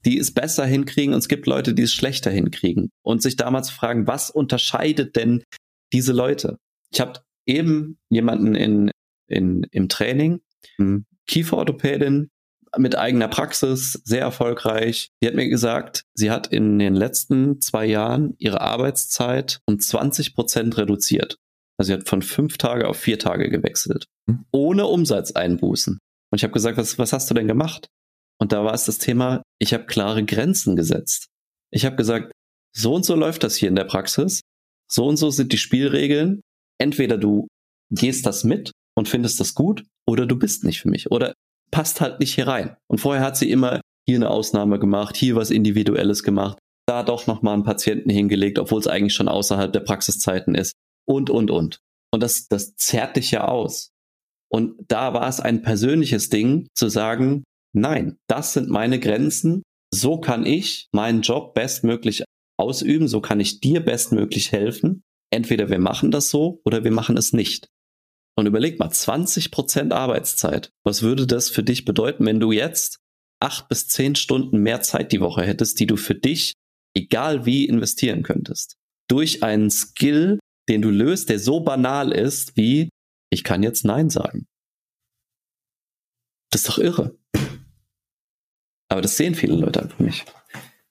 die 0.05 0.17
es 0.17 0.33
besser 0.33 0.65
hinkriegen 0.65 1.13
und 1.13 1.19
es 1.19 1.27
gibt 1.27 1.47
Leute, 1.47 1.73
die 1.73 1.83
es 1.83 1.93
schlechter 1.93 2.31
hinkriegen. 2.31 2.89
Und 3.03 3.21
sich 3.21 3.35
damals 3.35 3.69
fragen, 3.69 4.07
was 4.07 4.29
unterscheidet 4.29 5.15
denn 5.15 5.43
diese 5.91 6.13
Leute? 6.13 6.57
Ich 6.93 7.01
habe 7.01 7.19
eben 7.45 7.97
jemanden 8.09 8.55
in, 8.55 8.90
in, 9.31 9.63
im 9.71 9.89
Training, 9.89 10.41
hm, 10.77 11.05
Kieferorthopädin 11.27 12.29
mit 12.77 12.97
eigener 12.97 13.27
Praxis, 13.27 14.01
sehr 14.05 14.21
erfolgreich. 14.21 15.09
Die 15.21 15.27
hat 15.27 15.35
mir 15.35 15.49
gesagt, 15.49 16.03
sie 16.13 16.31
hat 16.31 16.47
in 16.47 16.79
den 16.79 16.95
letzten 16.95 17.59
zwei 17.59 17.85
Jahren 17.85 18.35
ihre 18.37 18.61
Arbeitszeit 18.61 19.59
um 19.65 19.79
20 19.79 20.35
Prozent 20.35 20.77
reduziert. 20.77 21.37
Also 21.77 21.87
sie 21.87 21.93
hat 21.93 22.07
von 22.07 22.21
fünf 22.21 22.57
Tage 22.57 22.87
auf 22.87 22.97
vier 22.97 23.19
Tage 23.19 23.49
gewechselt. 23.49 24.05
Mhm. 24.27 24.45
Ohne 24.51 24.85
Umsatzeinbußen. 24.85 25.93
Und 25.95 26.37
ich 26.37 26.43
habe 26.43 26.53
gesagt, 26.53 26.77
was, 26.77 26.97
was 26.97 27.11
hast 27.11 27.29
du 27.29 27.33
denn 27.33 27.47
gemacht? 27.47 27.87
Und 28.39 28.53
da 28.53 28.63
war 28.63 28.73
es 28.73 28.85
das 28.85 28.97
Thema, 28.97 29.43
ich 29.59 29.73
habe 29.73 29.85
klare 29.85 30.23
Grenzen 30.23 30.75
gesetzt. 30.75 31.27
Ich 31.71 31.85
habe 31.85 31.95
gesagt, 31.95 32.31
so 32.75 32.95
und 32.95 33.03
so 33.03 33.15
läuft 33.15 33.43
das 33.43 33.55
hier 33.55 33.69
in 33.69 33.75
der 33.75 33.83
Praxis. 33.83 34.41
So 34.89 35.05
und 35.05 35.17
so 35.17 35.29
sind 35.29 35.51
die 35.51 35.57
Spielregeln. 35.57 36.41
Entweder 36.79 37.17
du 37.17 37.47
gehst 37.91 38.25
das 38.25 38.43
mit 38.43 38.71
und 38.97 39.09
findest 39.09 39.39
das 39.39 39.53
gut 39.53 39.83
oder 40.07 40.25
du 40.25 40.37
bist 40.37 40.63
nicht 40.63 40.81
für 40.81 40.89
mich 40.89 41.11
oder 41.11 41.33
passt 41.71 42.01
halt 42.01 42.19
nicht 42.19 42.35
hier 42.35 42.47
rein. 42.47 42.75
Und 42.87 42.99
vorher 42.99 43.23
hat 43.23 43.37
sie 43.37 43.49
immer 43.49 43.81
hier 44.07 44.17
eine 44.17 44.29
Ausnahme 44.29 44.79
gemacht, 44.79 45.15
hier 45.15 45.35
was 45.35 45.51
Individuelles 45.51 46.23
gemacht, 46.23 46.57
da 46.87 47.03
doch 47.03 47.27
nochmal 47.27 47.53
einen 47.53 47.63
Patienten 47.63 48.09
hingelegt, 48.09 48.59
obwohl 48.59 48.79
es 48.79 48.87
eigentlich 48.87 49.13
schon 49.13 49.27
außerhalb 49.27 49.71
der 49.71 49.79
Praxiszeiten 49.81 50.55
ist 50.55 50.73
und, 51.07 51.29
und, 51.29 51.51
und. 51.51 51.79
Und 52.13 52.21
das, 52.21 52.47
das 52.47 52.75
zerrt 52.75 53.15
dich 53.15 53.31
ja 53.31 53.47
aus. 53.47 53.91
Und 54.51 54.75
da 54.89 55.13
war 55.13 55.29
es 55.29 55.39
ein 55.39 55.61
persönliches 55.61 56.29
Ding 56.29 56.67
zu 56.75 56.89
sagen, 56.89 57.43
nein, 57.73 58.17
das 58.27 58.53
sind 58.53 58.69
meine 58.69 58.99
Grenzen. 58.99 59.63
So 59.93 60.19
kann 60.19 60.45
ich 60.45 60.89
meinen 60.91 61.21
Job 61.21 61.53
bestmöglich 61.53 62.25
ausüben. 62.57 63.07
So 63.07 63.21
kann 63.21 63.39
ich 63.39 63.61
dir 63.61 63.79
bestmöglich 63.79 64.51
helfen. 64.51 65.03
Entweder 65.33 65.69
wir 65.69 65.79
machen 65.79 66.11
das 66.11 66.29
so 66.29 66.59
oder 66.65 66.83
wir 66.83 66.91
machen 66.91 67.15
es 67.15 67.31
nicht. 67.31 67.67
Und 68.35 68.45
überleg 68.47 68.79
mal, 68.79 68.89
20 68.89 69.51
Prozent 69.51 69.93
Arbeitszeit. 69.93 70.71
Was 70.83 71.01
würde 71.01 71.27
das 71.27 71.49
für 71.49 71.63
dich 71.63 71.85
bedeuten, 71.85 72.25
wenn 72.25 72.39
du 72.39 72.51
jetzt 72.51 72.97
acht 73.39 73.67
bis 73.67 73.87
zehn 73.87 74.15
Stunden 74.15 74.59
mehr 74.59 74.81
Zeit 74.81 75.11
die 75.11 75.19
Woche 75.19 75.43
hättest, 75.43 75.79
die 75.79 75.87
du 75.87 75.97
für 75.97 76.15
dich, 76.15 76.53
egal 76.95 77.45
wie, 77.45 77.65
investieren 77.65 78.23
könntest? 78.23 78.77
Durch 79.09 79.43
einen 79.43 79.69
Skill, 79.69 80.39
den 80.69 80.81
du 80.81 80.89
löst, 80.89 81.29
der 81.29 81.39
so 81.39 81.59
banal 81.59 82.11
ist 82.11 82.55
wie, 82.55 82.89
ich 83.29 83.43
kann 83.43 83.63
jetzt 83.63 83.83
Nein 83.83 84.09
sagen. 84.09 84.45
Das 86.51 86.61
ist 86.61 86.69
doch 86.69 86.77
irre. 86.77 87.17
Aber 88.89 89.01
das 89.01 89.15
sehen 89.17 89.35
viele 89.35 89.55
Leute 89.55 89.81
einfach 89.81 89.99
nicht. 89.99 90.33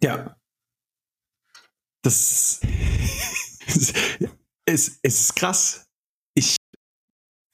Ja. 0.03 0.37
Das 2.03 2.19
ist, 2.31 2.65
es, 4.65 4.99
es 5.03 5.21
ist 5.21 5.37
krass. 5.37 5.90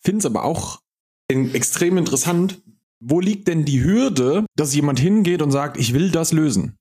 Finde 0.07 0.21
es 0.21 0.27
aber 0.27 0.45
auch 0.45 0.79
extrem 1.27 1.99
interessant. 1.99 2.63
Wo 3.01 3.19
liegt 3.19 3.49
denn 3.49 3.65
die 3.65 3.83
Hürde, 3.83 4.47
dass 4.55 4.73
jemand 4.73 5.01
hingeht 5.01 5.43
und 5.43 5.51
sagt, 5.51 5.77
ich 5.79 5.95
will 5.95 6.13
das 6.13 6.33
lösen? 6.33 6.77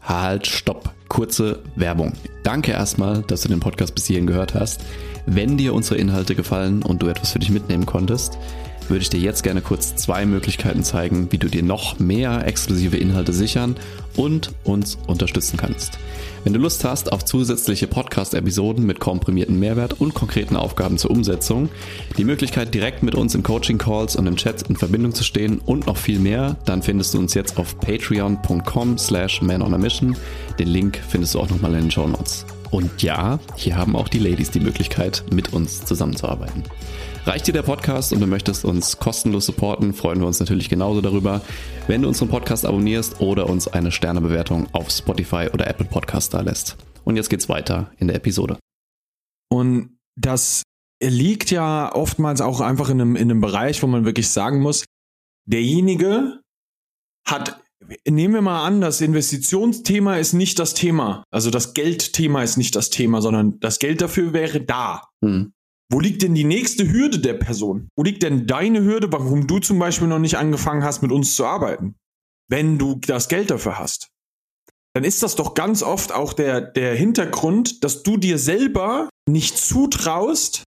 Halt, 0.00 0.46
stopp. 0.46 0.94
Kurze 1.08 1.62
Werbung. 1.76 2.14
Danke 2.42 2.72
erstmal, 2.72 3.20
dass 3.20 3.42
du 3.42 3.50
den 3.50 3.60
Podcast 3.60 3.94
bis 3.94 4.06
hierhin 4.06 4.26
gehört 4.26 4.54
hast. 4.54 4.80
Wenn 5.26 5.58
dir 5.58 5.74
unsere 5.74 5.98
Inhalte 5.98 6.34
gefallen 6.34 6.82
und 6.82 7.02
du 7.02 7.08
etwas 7.08 7.32
für 7.32 7.38
dich 7.38 7.50
mitnehmen 7.50 7.84
konntest, 7.84 8.38
würde 8.88 9.02
ich 9.02 9.10
dir 9.10 9.20
jetzt 9.20 9.42
gerne 9.42 9.60
kurz 9.60 9.94
zwei 9.96 10.24
Möglichkeiten 10.24 10.84
zeigen, 10.84 11.30
wie 11.32 11.38
du 11.38 11.48
dir 11.48 11.62
noch 11.62 11.98
mehr 11.98 12.46
exklusive 12.46 12.96
Inhalte 12.96 13.34
sichern 13.34 13.76
und 14.16 14.54
uns 14.64 14.96
unterstützen 15.06 15.58
kannst. 15.58 15.98
Wenn 16.44 16.54
du 16.54 16.58
Lust 16.58 16.82
hast 16.82 17.12
auf 17.12 17.24
zusätzliche 17.24 17.86
Podcast-Episoden 17.86 18.84
mit 18.84 18.98
komprimierten 18.98 19.60
Mehrwert 19.60 20.00
und 20.00 20.12
konkreten 20.12 20.56
Aufgaben 20.56 20.98
zur 20.98 21.12
Umsetzung, 21.12 21.68
die 22.18 22.24
Möglichkeit 22.24 22.74
direkt 22.74 23.04
mit 23.04 23.14
uns 23.14 23.36
in 23.36 23.44
Coaching-Calls 23.44 24.16
und 24.16 24.26
im 24.26 24.34
Chat 24.34 24.62
in 24.62 24.74
Verbindung 24.74 25.14
zu 25.14 25.22
stehen 25.22 25.60
und 25.64 25.86
noch 25.86 25.96
viel 25.96 26.18
mehr, 26.18 26.56
dann 26.64 26.82
findest 26.82 27.14
du 27.14 27.20
uns 27.20 27.34
jetzt 27.34 27.58
auf 27.58 27.78
patreon.com 27.78 28.98
slash 28.98 29.40
manonamission. 29.40 30.16
Den 30.58 30.68
Link 30.68 31.00
findest 31.08 31.34
du 31.34 31.40
auch 31.40 31.48
nochmal 31.48 31.74
in 31.74 31.82
den 31.82 31.90
Show 31.92 32.08
Notes. 32.08 32.44
Und 32.72 33.02
ja, 33.02 33.38
hier 33.54 33.76
haben 33.76 33.94
auch 33.94 34.08
die 34.08 34.18
Ladies 34.18 34.50
die 34.50 34.60
Möglichkeit, 34.60 35.22
mit 35.30 35.52
uns 35.52 35.84
zusammenzuarbeiten. 35.84 36.64
Reicht 37.24 37.46
dir 37.46 37.52
der 37.52 37.62
Podcast 37.62 38.12
und 38.12 38.18
du 38.18 38.26
möchtest 38.26 38.64
uns 38.64 38.98
kostenlos 38.98 39.46
supporten, 39.46 39.94
freuen 39.94 40.18
wir 40.18 40.26
uns 40.26 40.40
natürlich 40.40 40.68
genauso 40.68 41.00
darüber, 41.00 41.40
wenn 41.86 42.02
du 42.02 42.08
unseren 42.08 42.28
Podcast 42.28 42.66
abonnierst 42.66 43.20
oder 43.20 43.48
uns 43.48 43.68
eine 43.68 43.92
Sternebewertung 43.92 44.66
auf 44.72 44.90
Spotify 44.90 45.48
oder 45.52 45.68
Apple 45.68 45.86
Podcast 45.86 46.34
da 46.34 46.40
lässt. 46.40 46.76
Und 47.04 47.14
jetzt 47.14 47.30
geht's 47.30 47.48
weiter 47.48 47.92
in 47.98 48.08
der 48.08 48.16
Episode. 48.16 48.58
Und 49.48 49.98
das 50.16 50.64
liegt 51.00 51.52
ja 51.52 51.94
oftmals 51.94 52.40
auch 52.40 52.60
einfach 52.60 52.90
in 52.90 53.00
einem, 53.00 53.14
in 53.14 53.30
einem 53.30 53.40
Bereich, 53.40 53.84
wo 53.84 53.86
man 53.86 54.04
wirklich 54.04 54.28
sagen 54.28 54.60
muss, 54.60 54.84
derjenige 55.46 56.40
hat, 57.24 57.62
nehmen 58.04 58.34
wir 58.34 58.42
mal 58.42 58.66
an, 58.66 58.80
das 58.80 59.00
Investitionsthema 59.00 60.16
ist 60.16 60.32
nicht 60.32 60.58
das 60.58 60.74
Thema. 60.74 61.22
Also 61.30 61.50
das 61.50 61.72
Geldthema 61.72 62.42
ist 62.42 62.56
nicht 62.56 62.74
das 62.74 62.90
Thema, 62.90 63.22
sondern 63.22 63.60
das 63.60 63.78
Geld 63.78 64.00
dafür 64.00 64.32
wäre 64.32 64.60
da. 64.60 65.04
Hm. 65.24 65.52
Wo 65.92 66.00
liegt 66.00 66.22
denn 66.22 66.34
die 66.34 66.44
nächste 66.44 66.90
Hürde 66.90 67.18
der 67.18 67.34
Person? 67.34 67.88
Wo 67.96 68.02
liegt 68.02 68.22
denn 68.22 68.46
deine 68.46 68.82
Hürde, 68.82 69.12
warum 69.12 69.46
du 69.46 69.58
zum 69.58 69.78
Beispiel 69.78 70.08
noch 70.08 70.18
nicht 70.18 70.38
angefangen 70.38 70.82
hast, 70.82 71.02
mit 71.02 71.12
uns 71.12 71.36
zu 71.36 71.44
arbeiten? 71.44 71.96
Wenn 72.48 72.78
du 72.78 72.94
das 72.94 73.28
Geld 73.28 73.50
dafür 73.50 73.78
hast. 73.78 74.08
Dann 74.94 75.04
ist 75.04 75.22
das 75.22 75.36
doch 75.36 75.52
ganz 75.52 75.82
oft 75.82 76.12
auch 76.12 76.32
der, 76.32 76.62
der 76.62 76.94
Hintergrund, 76.94 77.84
dass 77.84 78.02
du 78.02 78.16
dir 78.16 78.38
selber 78.38 79.10
nicht 79.28 79.58
zutraust, 79.58 80.64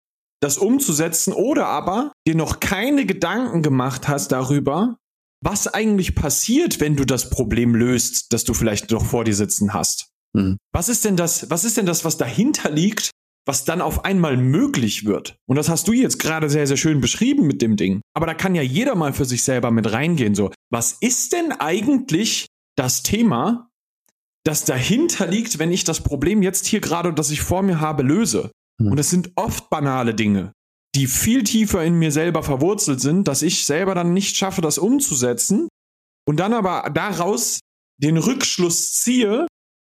das 0.41 0.57
umzusetzen 0.57 1.33
oder 1.33 1.67
aber 1.67 2.13
dir 2.25 2.35
noch 2.35 2.61
keine 2.61 3.05
Gedanken 3.05 3.61
gemacht 3.61 4.07
hast 4.07 4.31
darüber, 4.31 4.95
was 5.43 5.67
eigentlich 5.67 6.15
passiert, 6.15 6.79
wenn 6.79 6.95
du 6.95 7.03
das 7.03 7.29
Problem 7.29 7.75
löst, 7.75 8.31
das 8.31 8.45
du 8.45 8.53
vielleicht 8.53 8.91
noch 8.91 9.05
vor 9.05 9.25
dir 9.25 9.35
sitzen 9.35 9.73
hast. 9.73 10.11
Mhm. 10.33 10.57
Was 10.73 10.87
ist 10.87 11.03
denn 11.03 11.17
das, 11.17 11.49
was 11.49 11.65
ist 11.65 11.75
denn 11.75 11.85
das, 11.85 12.05
was 12.05 12.15
dahinter 12.17 12.69
liegt, 12.71 13.11
was 13.45 13.65
dann 13.65 13.81
auf 13.81 14.05
einmal 14.05 14.37
möglich 14.37 15.05
wird. 15.05 15.37
Und 15.47 15.55
das 15.55 15.69
hast 15.69 15.87
du 15.87 15.93
jetzt 15.93 16.19
gerade 16.19 16.49
sehr, 16.49 16.67
sehr 16.67 16.77
schön 16.77 17.01
beschrieben 17.01 17.47
mit 17.47 17.61
dem 17.61 17.77
Ding. 17.77 18.01
Aber 18.13 18.25
da 18.25 18.33
kann 18.33 18.55
ja 18.55 18.61
jeder 18.61 18.95
mal 18.95 19.13
für 19.13 19.25
sich 19.25 19.43
selber 19.43 19.71
mit 19.71 19.91
reingehen. 19.91 20.35
So, 20.35 20.51
was 20.71 20.93
ist 21.01 21.33
denn 21.33 21.51
eigentlich 21.53 22.47
das 22.75 23.01
Thema, 23.03 23.69
das 24.45 24.65
dahinter 24.65 25.27
liegt, 25.27 25.59
wenn 25.59 25.71
ich 25.71 25.83
das 25.83 26.01
Problem 26.01 26.41
jetzt 26.43 26.67
hier 26.67 26.79
gerade, 26.79 27.13
das 27.13 27.31
ich 27.31 27.41
vor 27.41 27.63
mir 27.63 27.79
habe, 27.79 28.03
löse? 28.03 28.51
Hm. 28.79 28.91
Und 28.91 28.99
es 28.99 29.09
sind 29.09 29.31
oft 29.35 29.69
banale 29.69 30.13
Dinge, 30.13 30.53
die 30.95 31.07
viel 31.07 31.43
tiefer 31.43 31.83
in 31.83 31.97
mir 31.97 32.11
selber 32.11 32.43
verwurzelt 32.43 33.01
sind, 33.01 33.27
dass 33.27 33.41
ich 33.41 33.65
selber 33.65 33.95
dann 33.95 34.13
nicht 34.13 34.37
schaffe, 34.37 34.61
das 34.61 34.77
umzusetzen. 34.77 35.67
Und 36.27 36.39
dann 36.39 36.53
aber 36.53 36.89
daraus 36.93 37.61
den 37.97 38.17
Rückschluss 38.17 38.93
ziehe, 38.93 39.47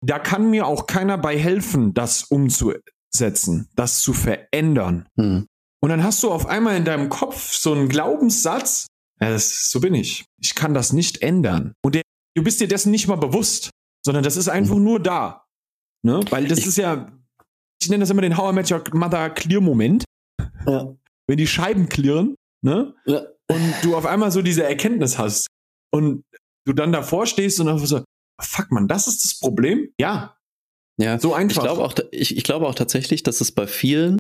da 0.03 0.19
kann 0.19 0.51
mir 0.51 0.67
auch 0.67 0.87
keiner 0.87 1.19
bei 1.19 1.37
helfen, 1.37 1.93
das 1.93 2.23
umzusetzen 2.23 2.95
setzen, 3.15 3.69
das 3.77 4.01
zu 4.01 4.13
verändern. 4.13 5.07
Hm. 5.19 5.47
Und 5.83 5.89
dann 5.89 6.05
hast 6.05 6.23
du 6.23 6.31
auf 6.31 6.47
einmal 6.47 6.77
in 6.77 6.85
deinem 6.85 7.09
Kopf 7.09 7.53
so 7.53 7.73
einen 7.73 7.89
Glaubenssatz, 7.89 8.87
ja, 9.21 9.31
das, 9.31 9.71
so 9.71 9.81
bin 9.81 9.95
ich. 9.95 10.25
Ich 10.41 10.55
kann 10.55 10.75
das 10.75 10.93
nicht 10.93 11.23
ändern. 11.23 11.75
Und 11.83 11.95
der, 11.95 12.03
du 12.35 12.43
bist 12.43 12.61
dir 12.61 12.69
dessen 12.69 12.91
nicht 12.91 13.09
mal 13.09 13.17
bewusst, 13.17 13.71
sondern 14.05 14.25
das 14.25 14.37
ist 14.37 14.49
einfach 14.49 14.77
hm. 14.77 14.85
nur 14.85 15.01
da. 15.01 15.45
Ne? 16.03 16.21
Weil 16.31 16.49
das 16.49 16.59
ich, 16.59 16.67
ist 16.67 16.79
ja, 16.79 17.13
ich 17.83 17.89
nenne 17.89 18.03
das 18.03 18.11
immer 18.11 18.23
den 18.23 18.37
How 18.37 18.53
I 18.53 18.55
Met 18.55 18.71
Your 18.71 18.83
Mother 18.93 19.31
Clear 19.31 19.61
Moment. 19.61 20.05
Ja. 20.67 20.95
Wenn 21.27 21.37
die 21.37 21.47
Scheiben 21.47 21.89
clearen, 21.89 22.35
ne? 22.63 22.95
Ja. 23.07 23.23
Und 23.49 23.75
du 23.83 23.97
auf 23.97 24.07
einmal 24.07 24.31
so 24.31 24.43
diese 24.43 24.65
Erkenntnis 24.65 25.19
hast. 25.19 25.47
Und 25.93 26.25
du 26.67 26.73
dann 26.73 26.93
davor 26.93 27.27
stehst 27.27 27.61
und 27.61 27.69
einfach 27.69 27.87
so, 27.87 28.05
fuck 28.41 28.71
man, 28.71 28.89
das 28.89 29.09
ist 29.09 29.25
das 29.25 29.39
Problem? 29.39 29.93
Ja, 29.99 30.37
ja, 31.01 31.19
so 31.19 31.35
einfach. 31.35 31.63
Ich 31.63 31.69
glaube 31.69 31.85
auch, 31.85 31.95
ich, 32.11 32.37
ich 32.37 32.45
glaube 32.45 32.67
auch 32.67 32.75
tatsächlich, 32.75 33.23
dass 33.23 33.41
es 33.41 33.53
bei 33.53 33.67
vielen 33.67 34.19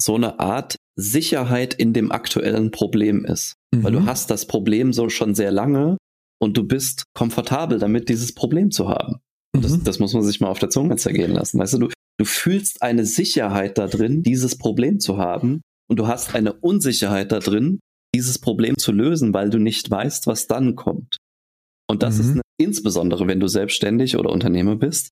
so 0.00 0.14
eine 0.14 0.40
Art 0.40 0.76
Sicherheit 0.96 1.74
in 1.74 1.92
dem 1.92 2.10
aktuellen 2.12 2.70
Problem 2.70 3.24
ist. 3.24 3.54
Mhm. 3.72 3.84
Weil 3.84 3.92
du 3.92 4.00
mhm. 4.00 4.06
hast 4.06 4.30
das 4.30 4.46
Problem 4.46 4.92
so 4.92 5.08
schon 5.08 5.34
sehr 5.34 5.52
lange 5.52 5.96
und 6.40 6.56
du 6.56 6.64
bist 6.64 7.04
komfortabel 7.14 7.78
damit, 7.78 8.08
dieses 8.08 8.34
Problem 8.34 8.70
zu 8.70 8.88
haben. 8.88 9.20
Mhm. 9.54 9.62
Das, 9.62 9.82
das, 9.82 9.98
muss 9.98 10.12
man 10.12 10.22
sich 10.22 10.40
mal 10.40 10.48
auf 10.48 10.58
der 10.58 10.70
Zunge 10.70 10.96
zergehen 10.96 11.32
lassen. 11.32 11.58
Weißt 11.58 11.74
du, 11.74 11.78
du, 11.78 11.88
du 12.18 12.24
fühlst 12.24 12.82
eine 12.82 13.06
Sicherheit 13.06 13.78
da 13.78 13.86
drin, 13.86 14.22
dieses 14.22 14.58
Problem 14.58 14.98
zu 14.98 15.18
haben 15.18 15.62
und 15.88 15.98
du 15.98 16.06
hast 16.08 16.34
eine 16.34 16.52
Unsicherheit 16.52 17.32
da 17.32 17.38
drin, 17.38 17.78
dieses 18.14 18.38
Problem 18.38 18.76
zu 18.76 18.92
lösen, 18.92 19.32
weil 19.32 19.50
du 19.50 19.58
nicht 19.58 19.90
weißt, 19.90 20.26
was 20.26 20.46
dann 20.46 20.74
kommt. 20.74 21.16
Und 21.88 22.02
das 22.02 22.16
mhm. 22.16 22.20
ist 22.20 22.30
eine, 22.30 22.40
insbesondere, 22.58 23.26
wenn 23.26 23.40
du 23.40 23.48
selbstständig 23.48 24.16
oder 24.16 24.30
Unternehmer 24.30 24.76
bist, 24.76 25.10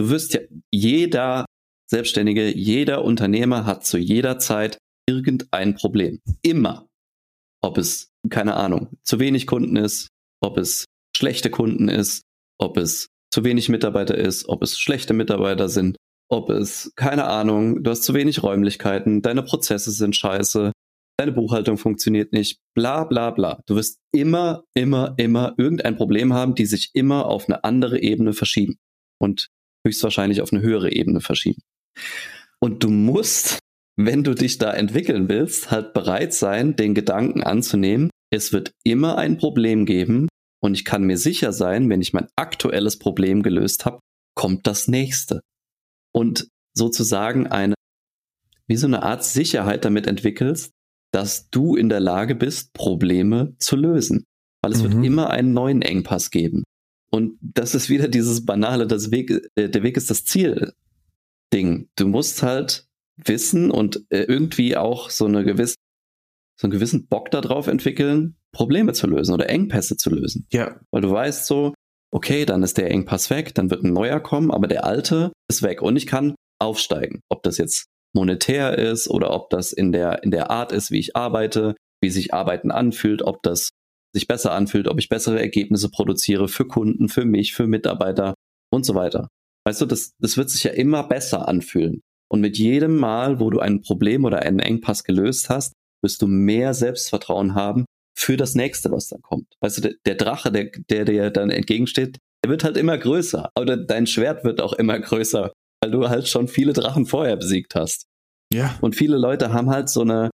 Du 0.00 0.08
wirst 0.08 0.32
ja, 0.32 0.40
jeder 0.70 1.44
Selbstständige, 1.90 2.56
jeder 2.56 3.04
Unternehmer 3.04 3.66
hat 3.66 3.84
zu 3.84 3.98
jeder 3.98 4.38
Zeit 4.38 4.78
irgendein 5.06 5.74
Problem. 5.74 6.20
Immer. 6.40 6.88
Ob 7.62 7.76
es, 7.76 8.08
keine 8.30 8.54
Ahnung, 8.54 8.88
zu 9.02 9.20
wenig 9.20 9.46
Kunden 9.46 9.76
ist, 9.76 10.08
ob 10.40 10.56
es 10.56 10.86
schlechte 11.14 11.50
Kunden 11.50 11.90
ist, 11.90 12.22
ob 12.58 12.78
es 12.78 13.08
zu 13.30 13.44
wenig 13.44 13.68
Mitarbeiter 13.68 14.16
ist, 14.16 14.48
ob 14.48 14.62
es 14.62 14.78
schlechte 14.78 15.12
Mitarbeiter 15.12 15.68
sind, 15.68 15.98
ob 16.30 16.48
es, 16.48 16.92
keine 16.96 17.24
Ahnung, 17.24 17.82
du 17.82 17.90
hast 17.90 18.04
zu 18.04 18.14
wenig 18.14 18.42
Räumlichkeiten, 18.42 19.20
deine 19.20 19.42
Prozesse 19.42 19.90
sind 19.90 20.16
scheiße, 20.16 20.72
deine 21.18 21.32
Buchhaltung 21.32 21.76
funktioniert 21.76 22.32
nicht, 22.32 22.56
bla 22.74 23.04
bla 23.04 23.32
bla. 23.32 23.60
Du 23.66 23.76
wirst 23.76 23.98
immer, 24.12 24.64
immer, 24.72 25.12
immer 25.18 25.52
irgendein 25.58 25.96
Problem 25.96 26.32
haben, 26.32 26.54
die 26.54 26.64
sich 26.64 26.88
immer 26.94 27.26
auf 27.26 27.50
eine 27.50 27.64
andere 27.64 28.00
Ebene 28.00 28.32
verschieben. 28.32 28.78
Und 29.20 29.50
höchstwahrscheinlich 29.86 30.42
auf 30.42 30.52
eine 30.52 30.62
höhere 30.62 30.92
Ebene 30.92 31.20
verschieben. 31.20 31.62
Und 32.60 32.82
du 32.84 32.90
musst, 32.90 33.58
wenn 33.96 34.22
du 34.22 34.34
dich 34.34 34.58
da 34.58 34.72
entwickeln 34.72 35.28
willst, 35.28 35.70
halt 35.70 35.92
bereit 35.92 36.34
sein, 36.34 36.76
den 36.76 36.94
Gedanken 36.94 37.42
anzunehmen, 37.42 38.10
es 38.32 38.52
wird 38.52 38.72
immer 38.84 39.18
ein 39.18 39.38
Problem 39.38 39.86
geben 39.86 40.28
und 40.62 40.74
ich 40.74 40.84
kann 40.84 41.04
mir 41.04 41.16
sicher 41.16 41.52
sein, 41.52 41.88
wenn 41.88 42.00
ich 42.00 42.12
mein 42.12 42.28
aktuelles 42.36 42.98
Problem 42.98 43.42
gelöst 43.42 43.86
habe, 43.86 44.00
kommt 44.34 44.66
das 44.66 44.88
nächste. 44.88 45.40
Und 46.12 46.48
sozusagen 46.76 47.46
eine, 47.46 47.74
wie 48.66 48.76
so 48.76 48.86
eine 48.86 49.02
Art 49.02 49.24
Sicherheit 49.24 49.84
damit 49.84 50.06
entwickelst, 50.06 50.72
dass 51.12 51.48
du 51.50 51.74
in 51.74 51.88
der 51.88 52.00
Lage 52.00 52.34
bist, 52.34 52.72
Probleme 52.72 53.54
zu 53.58 53.76
lösen. 53.76 54.24
Weil 54.62 54.72
es 54.72 54.82
mhm. 54.82 54.92
wird 54.92 55.04
immer 55.06 55.30
einen 55.30 55.52
neuen 55.52 55.82
Engpass 55.82 56.30
geben. 56.30 56.62
Und 57.10 57.38
das 57.40 57.74
ist 57.74 57.88
wieder 57.88 58.08
dieses 58.08 58.44
banale, 58.44 58.86
das 58.86 59.10
Weg, 59.10 59.30
äh, 59.56 59.68
der 59.68 59.82
Weg 59.82 59.96
ist 59.96 60.10
das 60.10 60.24
Ziel 60.24 60.72
Ding. 61.52 61.88
Du 61.96 62.06
musst 62.06 62.42
halt 62.42 62.86
wissen 63.16 63.70
und 63.70 64.04
äh, 64.10 64.22
irgendwie 64.22 64.76
auch 64.76 65.10
so 65.10 65.26
eine 65.26 65.44
gewisse, 65.44 65.74
so 66.58 66.66
einen 66.66 66.72
gewissen 66.72 67.06
Bock 67.08 67.30
darauf 67.30 67.66
entwickeln, 67.66 68.36
Probleme 68.52 68.92
zu 68.92 69.06
lösen 69.06 69.34
oder 69.34 69.48
Engpässe 69.48 69.96
zu 69.96 70.10
lösen. 70.10 70.46
Ja. 70.52 70.80
Weil 70.90 71.02
du 71.02 71.10
weißt 71.10 71.46
so, 71.46 71.74
okay, 72.12 72.44
dann 72.44 72.62
ist 72.62 72.78
der 72.78 72.90
Engpass 72.90 73.30
weg, 73.30 73.54
dann 73.54 73.70
wird 73.70 73.84
ein 73.84 73.92
neuer 73.92 74.20
kommen, 74.20 74.50
aber 74.50 74.66
der 74.66 74.84
alte 74.84 75.32
ist 75.48 75.62
weg 75.62 75.82
und 75.82 75.96
ich 75.96 76.06
kann 76.06 76.34
aufsteigen. 76.60 77.20
Ob 77.28 77.42
das 77.42 77.58
jetzt 77.58 77.86
monetär 78.12 78.78
ist 78.78 79.08
oder 79.08 79.30
ob 79.32 79.50
das 79.50 79.72
in 79.72 79.92
der, 79.92 80.22
in 80.24 80.30
der 80.30 80.50
Art 80.50 80.72
ist, 80.72 80.90
wie 80.90 80.98
ich 80.98 81.16
arbeite, 81.16 81.76
wie 82.00 82.10
sich 82.10 82.34
Arbeiten 82.34 82.70
anfühlt, 82.70 83.22
ob 83.22 83.42
das 83.42 83.70
sich 84.12 84.26
besser 84.26 84.52
anfühlt, 84.52 84.88
ob 84.88 84.98
ich 84.98 85.08
bessere 85.08 85.40
Ergebnisse 85.40 85.90
produziere 85.90 86.48
für 86.48 86.66
Kunden, 86.66 87.08
für 87.08 87.24
mich, 87.24 87.54
für 87.54 87.66
Mitarbeiter 87.66 88.34
und 88.72 88.84
so 88.84 88.94
weiter. 88.94 89.28
Weißt 89.66 89.80
du, 89.80 89.86
das, 89.86 90.12
das 90.18 90.36
wird 90.36 90.50
sich 90.50 90.64
ja 90.64 90.72
immer 90.72 91.04
besser 91.04 91.48
anfühlen. 91.48 92.00
Und 92.32 92.40
mit 92.40 92.58
jedem 92.58 92.96
Mal, 92.96 93.40
wo 93.40 93.50
du 93.50 93.60
ein 93.60 93.80
Problem 93.80 94.24
oder 94.24 94.40
einen 94.40 94.60
Engpass 94.60 95.04
gelöst 95.04 95.50
hast, 95.50 95.72
wirst 96.02 96.22
du 96.22 96.26
mehr 96.26 96.74
Selbstvertrauen 96.74 97.54
haben 97.54 97.84
für 98.16 98.36
das 98.36 98.54
nächste, 98.54 98.90
was 98.90 99.08
dann 99.08 99.22
kommt. 99.22 99.46
Weißt 99.60 99.78
du, 99.78 99.82
der, 99.82 99.94
der 100.06 100.14
Drache, 100.14 100.52
der, 100.52 100.70
der 100.88 101.04
dir 101.04 101.30
dann 101.30 101.50
entgegensteht, 101.50 102.18
der 102.44 102.50
wird 102.50 102.64
halt 102.64 102.76
immer 102.76 102.96
größer. 102.96 103.50
Aber 103.54 103.76
dein 103.76 104.06
Schwert 104.06 104.44
wird 104.44 104.60
auch 104.60 104.72
immer 104.72 104.98
größer, 104.98 105.52
weil 105.82 105.90
du 105.90 106.08
halt 106.08 106.28
schon 106.28 106.48
viele 106.48 106.72
Drachen 106.72 107.06
vorher 107.06 107.36
besiegt 107.36 107.74
hast. 107.74 108.06
Ja. 108.52 108.78
Und 108.80 108.96
viele 108.96 109.16
Leute 109.16 109.52
haben 109.52 109.70
halt 109.70 109.88
so 109.88 110.02
eine, 110.02 110.30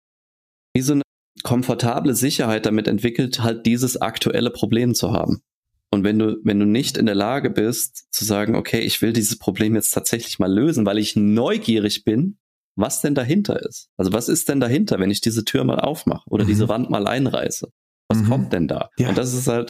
wie 0.75 0.83
so 0.83 0.95
eine 0.95 1.03
komfortable 1.43 2.15
Sicherheit 2.15 2.67
damit 2.67 2.89
entwickelt, 2.89 3.43
halt 3.43 3.67
dieses 3.67 4.01
aktuelle 4.01 4.51
Problem 4.51 4.95
zu 4.95 5.13
haben. 5.13 5.43
Und 5.91 6.05
wenn 6.05 6.19
du, 6.19 6.37
wenn 6.45 6.61
du 6.61 6.67
nicht 6.67 6.97
in 6.97 7.07
der 7.07 7.15
Lage 7.15 7.51
bist, 7.51 8.07
zu 8.13 8.25
sagen, 8.25 8.55
okay, 8.55 8.81
ich 8.81 9.03
will 9.03 9.13
dieses 9.13 9.39
Problem 9.39 9.75
jetzt 9.75 9.91
tatsächlich 9.91 10.39
mal 10.39 10.53
lösen, 10.53 10.87
weil 10.87 10.99
ich 10.99 11.17
neugierig 11.17 12.05
bin, 12.05 12.39
was 12.77 13.01
denn 13.01 13.15
dahinter 13.15 13.61
ist. 13.61 13.89
Also 13.97 14.13
was 14.13 14.29
ist 14.29 14.49
denn 14.49 14.61
dahinter, 14.61 15.01
wenn 15.01 15.11
ich 15.11 15.21
diese 15.21 15.45
Tür 15.45 15.65
mal 15.65 15.81
aufmache 15.81 16.29
oder 16.31 16.45
mhm. 16.45 16.49
diese 16.49 16.69
Wand 16.69 16.91
mal 16.91 17.07
einreiße? 17.07 17.71
Was 18.09 18.19
mhm. 18.19 18.29
kommt 18.29 18.53
denn 18.53 18.69
da? 18.69 18.91
Ja. 18.99 19.09
Und 19.09 19.19
das 19.19 19.35
ist 19.35 19.49
halt, 19.49 19.69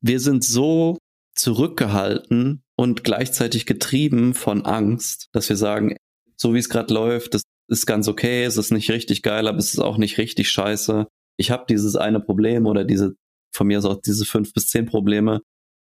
wir 0.00 0.20
sind 0.20 0.42
so 0.42 0.98
zurückgehalten 1.34 2.62
und 2.76 3.04
gleichzeitig 3.04 3.66
getrieben 3.66 4.34
von 4.34 4.64
Angst, 4.64 5.28
dass 5.32 5.48
wir 5.48 5.56
sagen, 5.56 5.96
so 6.36 6.54
wie 6.54 6.58
es 6.58 6.68
gerade 6.68 6.92
läuft, 6.92 7.34
das 7.34 7.42
ist 7.68 7.86
ganz 7.86 8.08
okay, 8.08 8.44
es 8.44 8.56
ist 8.56 8.70
nicht 8.70 8.90
richtig 8.90 9.22
geil, 9.22 9.48
aber 9.48 9.58
es 9.58 9.74
ist 9.74 9.80
auch 9.80 9.98
nicht 9.98 10.18
richtig 10.18 10.50
scheiße. 10.50 11.06
Ich 11.36 11.50
habe 11.50 11.66
dieses 11.68 11.96
eine 11.96 12.20
Problem 12.20 12.66
oder 12.66 12.84
diese, 12.84 13.14
von 13.54 13.66
mir 13.66 13.78
aus 13.78 13.84
auch 13.84 14.00
diese 14.00 14.24
fünf 14.24 14.52
bis 14.52 14.68
zehn 14.68 14.86
Probleme, 14.86 15.42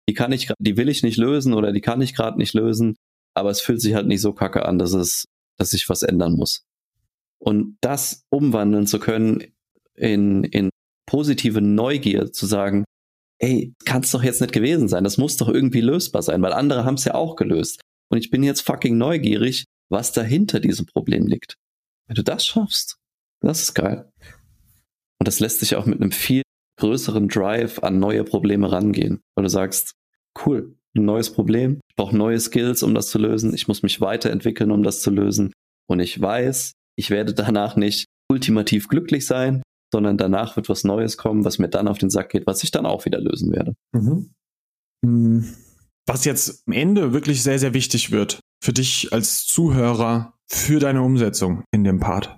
die 0.08 0.14
kann 0.14 0.32
ich, 0.32 0.52
die 0.58 0.76
will 0.76 0.88
ich 0.88 1.02
nicht 1.02 1.16
lösen 1.16 1.54
oder 1.54 1.72
die 1.72 1.80
kann 1.80 2.00
ich 2.00 2.14
gerade 2.14 2.38
nicht 2.38 2.54
lösen, 2.54 2.96
aber 3.34 3.50
es 3.50 3.60
fühlt 3.60 3.80
sich 3.80 3.94
halt 3.94 4.06
nicht 4.06 4.20
so 4.20 4.32
kacke 4.32 4.66
an, 4.66 4.78
dass 4.78 4.92
es 4.92 5.24
dass 5.60 5.70
sich 5.70 5.88
was 5.88 6.02
ändern 6.02 6.32
muss. 6.32 6.64
Und 7.38 7.76
das 7.80 8.24
umwandeln 8.30 8.86
zu 8.86 8.98
können 8.98 9.44
in, 9.94 10.42
in 10.44 10.70
positive 11.06 11.60
Neugier, 11.60 12.32
zu 12.32 12.46
sagen, 12.46 12.84
ey, 13.38 13.74
kann 13.84 14.02
es 14.02 14.10
doch 14.10 14.22
jetzt 14.22 14.40
nicht 14.40 14.52
gewesen 14.52 14.88
sein, 14.88 15.04
das 15.04 15.18
muss 15.18 15.36
doch 15.36 15.48
irgendwie 15.48 15.80
lösbar 15.80 16.22
sein, 16.22 16.42
weil 16.42 16.52
andere 16.52 16.84
haben 16.84 16.94
es 16.94 17.04
ja 17.04 17.14
auch 17.14 17.36
gelöst. 17.36 17.80
Und 18.10 18.18
ich 18.18 18.30
bin 18.30 18.42
jetzt 18.42 18.62
fucking 18.62 18.98
neugierig, 18.98 19.66
was 19.90 20.12
dahinter 20.12 20.60
diesem 20.60 20.86
Problem 20.86 21.26
liegt. 21.26 21.54
Wenn 22.10 22.16
du 22.16 22.24
das 22.24 22.44
schaffst, 22.44 22.96
das 23.40 23.62
ist 23.62 23.74
geil. 23.74 24.10
Und 25.20 25.28
das 25.28 25.38
lässt 25.38 25.60
sich 25.60 25.76
auch 25.76 25.86
mit 25.86 26.00
einem 26.00 26.10
viel 26.10 26.42
größeren 26.80 27.28
Drive 27.28 27.78
an 27.84 28.00
neue 28.00 28.24
Probleme 28.24 28.72
rangehen. 28.72 29.20
Weil 29.36 29.44
du 29.44 29.48
sagst, 29.48 29.92
cool, 30.44 30.76
ein 30.96 31.04
neues 31.04 31.32
Problem, 31.32 31.78
ich 31.88 31.94
brauche 31.94 32.16
neue 32.16 32.40
Skills, 32.40 32.82
um 32.82 32.96
das 32.96 33.10
zu 33.10 33.18
lösen, 33.18 33.54
ich 33.54 33.68
muss 33.68 33.84
mich 33.84 34.00
weiterentwickeln, 34.00 34.72
um 34.72 34.82
das 34.82 35.02
zu 35.02 35.12
lösen. 35.12 35.52
Und 35.88 36.00
ich 36.00 36.20
weiß, 36.20 36.72
ich 36.96 37.10
werde 37.10 37.32
danach 37.32 37.76
nicht 37.76 38.06
ultimativ 38.28 38.88
glücklich 38.88 39.24
sein, 39.24 39.62
sondern 39.92 40.18
danach 40.18 40.56
wird 40.56 40.68
was 40.68 40.82
Neues 40.82 41.16
kommen, 41.16 41.44
was 41.44 41.60
mir 41.60 41.68
dann 41.68 41.86
auf 41.86 41.98
den 41.98 42.10
Sack 42.10 42.30
geht, 42.30 42.48
was 42.48 42.64
ich 42.64 42.72
dann 42.72 42.86
auch 42.86 43.04
wieder 43.04 43.20
lösen 43.20 43.52
werde. 43.52 43.76
Mhm. 43.92 44.32
Hm. 45.06 45.54
Was 46.12 46.24
jetzt 46.24 46.64
am 46.66 46.72
Ende 46.72 47.12
wirklich 47.12 47.44
sehr, 47.44 47.60
sehr 47.60 47.72
wichtig 47.72 48.10
wird 48.10 48.40
für 48.60 48.72
dich 48.72 49.12
als 49.12 49.46
Zuhörer, 49.46 50.34
für 50.48 50.80
deine 50.80 51.02
Umsetzung 51.02 51.62
in 51.70 51.84
dem 51.84 52.00
Part. 52.00 52.36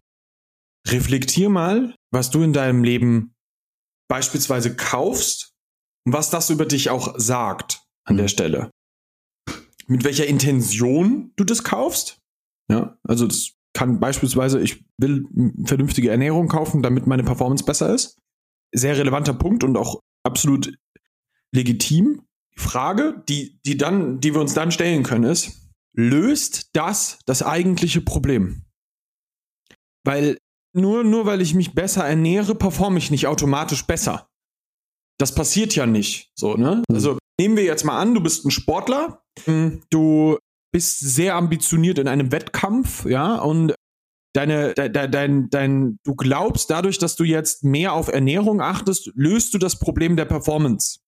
Reflektier 0.86 1.48
mal, 1.48 1.94
was 2.10 2.30
du 2.30 2.42
in 2.42 2.52
deinem 2.52 2.84
Leben 2.84 3.32
beispielsweise 4.10 4.76
kaufst 4.76 5.54
und 6.04 6.12
was 6.12 6.28
das 6.28 6.50
über 6.50 6.66
dich 6.66 6.90
auch 6.90 7.14
sagt 7.18 7.82
an 8.04 8.18
der 8.18 8.28
Stelle. 8.28 8.70
Mit 9.86 10.04
welcher 10.04 10.26
Intention 10.26 11.32
du 11.36 11.44
das 11.44 11.64
kaufst. 11.64 12.18
Ja, 12.70 12.98
also 13.04 13.26
das 13.26 13.52
kann 13.72 14.00
beispielsweise, 14.00 14.60
ich 14.60 14.84
will 14.98 15.24
vernünftige 15.64 16.10
Ernährung 16.10 16.48
kaufen, 16.48 16.82
damit 16.82 17.06
meine 17.06 17.24
Performance 17.24 17.64
besser 17.64 17.94
ist. 17.94 18.18
Sehr 18.74 18.98
relevanter 18.98 19.32
Punkt 19.32 19.64
und 19.64 19.78
auch 19.78 20.02
absolut 20.24 20.76
legitim. 21.54 22.26
Die 22.62 22.68
Frage, 22.68 23.22
die, 23.28 23.60
die 23.66 23.76
dann, 23.76 24.20
die 24.20 24.34
wir 24.34 24.40
uns 24.40 24.54
dann 24.54 24.70
stellen 24.70 25.02
können, 25.02 25.24
ist, 25.24 25.68
löst 25.96 26.70
das 26.74 27.18
das 27.26 27.42
eigentliche 27.42 28.00
Problem? 28.00 28.64
Weil 30.04 30.38
nur, 30.74 31.04
nur 31.04 31.26
weil 31.26 31.40
ich 31.40 31.54
mich 31.54 31.74
besser 31.74 32.04
ernähre, 32.06 32.54
performe 32.54 32.98
ich 32.98 33.10
nicht 33.10 33.26
automatisch 33.26 33.86
besser. 33.86 34.28
Das 35.18 35.34
passiert 35.34 35.74
ja 35.74 35.86
nicht. 35.86 36.30
So, 36.34 36.54
ne? 36.54 36.82
Also 36.90 37.18
nehmen 37.38 37.56
wir 37.56 37.64
jetzt 37.64 37.84
mal 37.84 38.00
an, 38.00 38.14
du 38.14 38.20
bist 38.20 38.44
ein 38.44 38.50
Sportler, 38.50 39.22
hm, 39.44 39.82
du 39.90 40.38
bist 40.72 41.00
sehr 41.00 41.34
ambitioniert 41.34 41.98
in 41.98 42.08
einem 42.08 42.32
Wettkampf, 42.32 43.04
ja, 43.04 43.36
und 43.36 43.74
deine, 44.34 44.72
de, 44.74 44.88
de, 44.88 45.08
dein, 45.08 45.50
dein, 45.50 45.98
du 46.04 46.14
glaubst, 46.14 46.70
dadurch, 46.70 46.98
dass 46.98 47.16
du 47.16 47.24
jetzt 47.24 47.64
mehr 47.64 47.92
auf 47.92 48.08
Ernährung 48.08 48.62
achtest, 48.62 49.12
löst 49.14 49.52
du 49.52 49.58
das 49.58 49.78
Problem 49.78 50.16
der 50.16 50.24
Performance. 50.24 51.00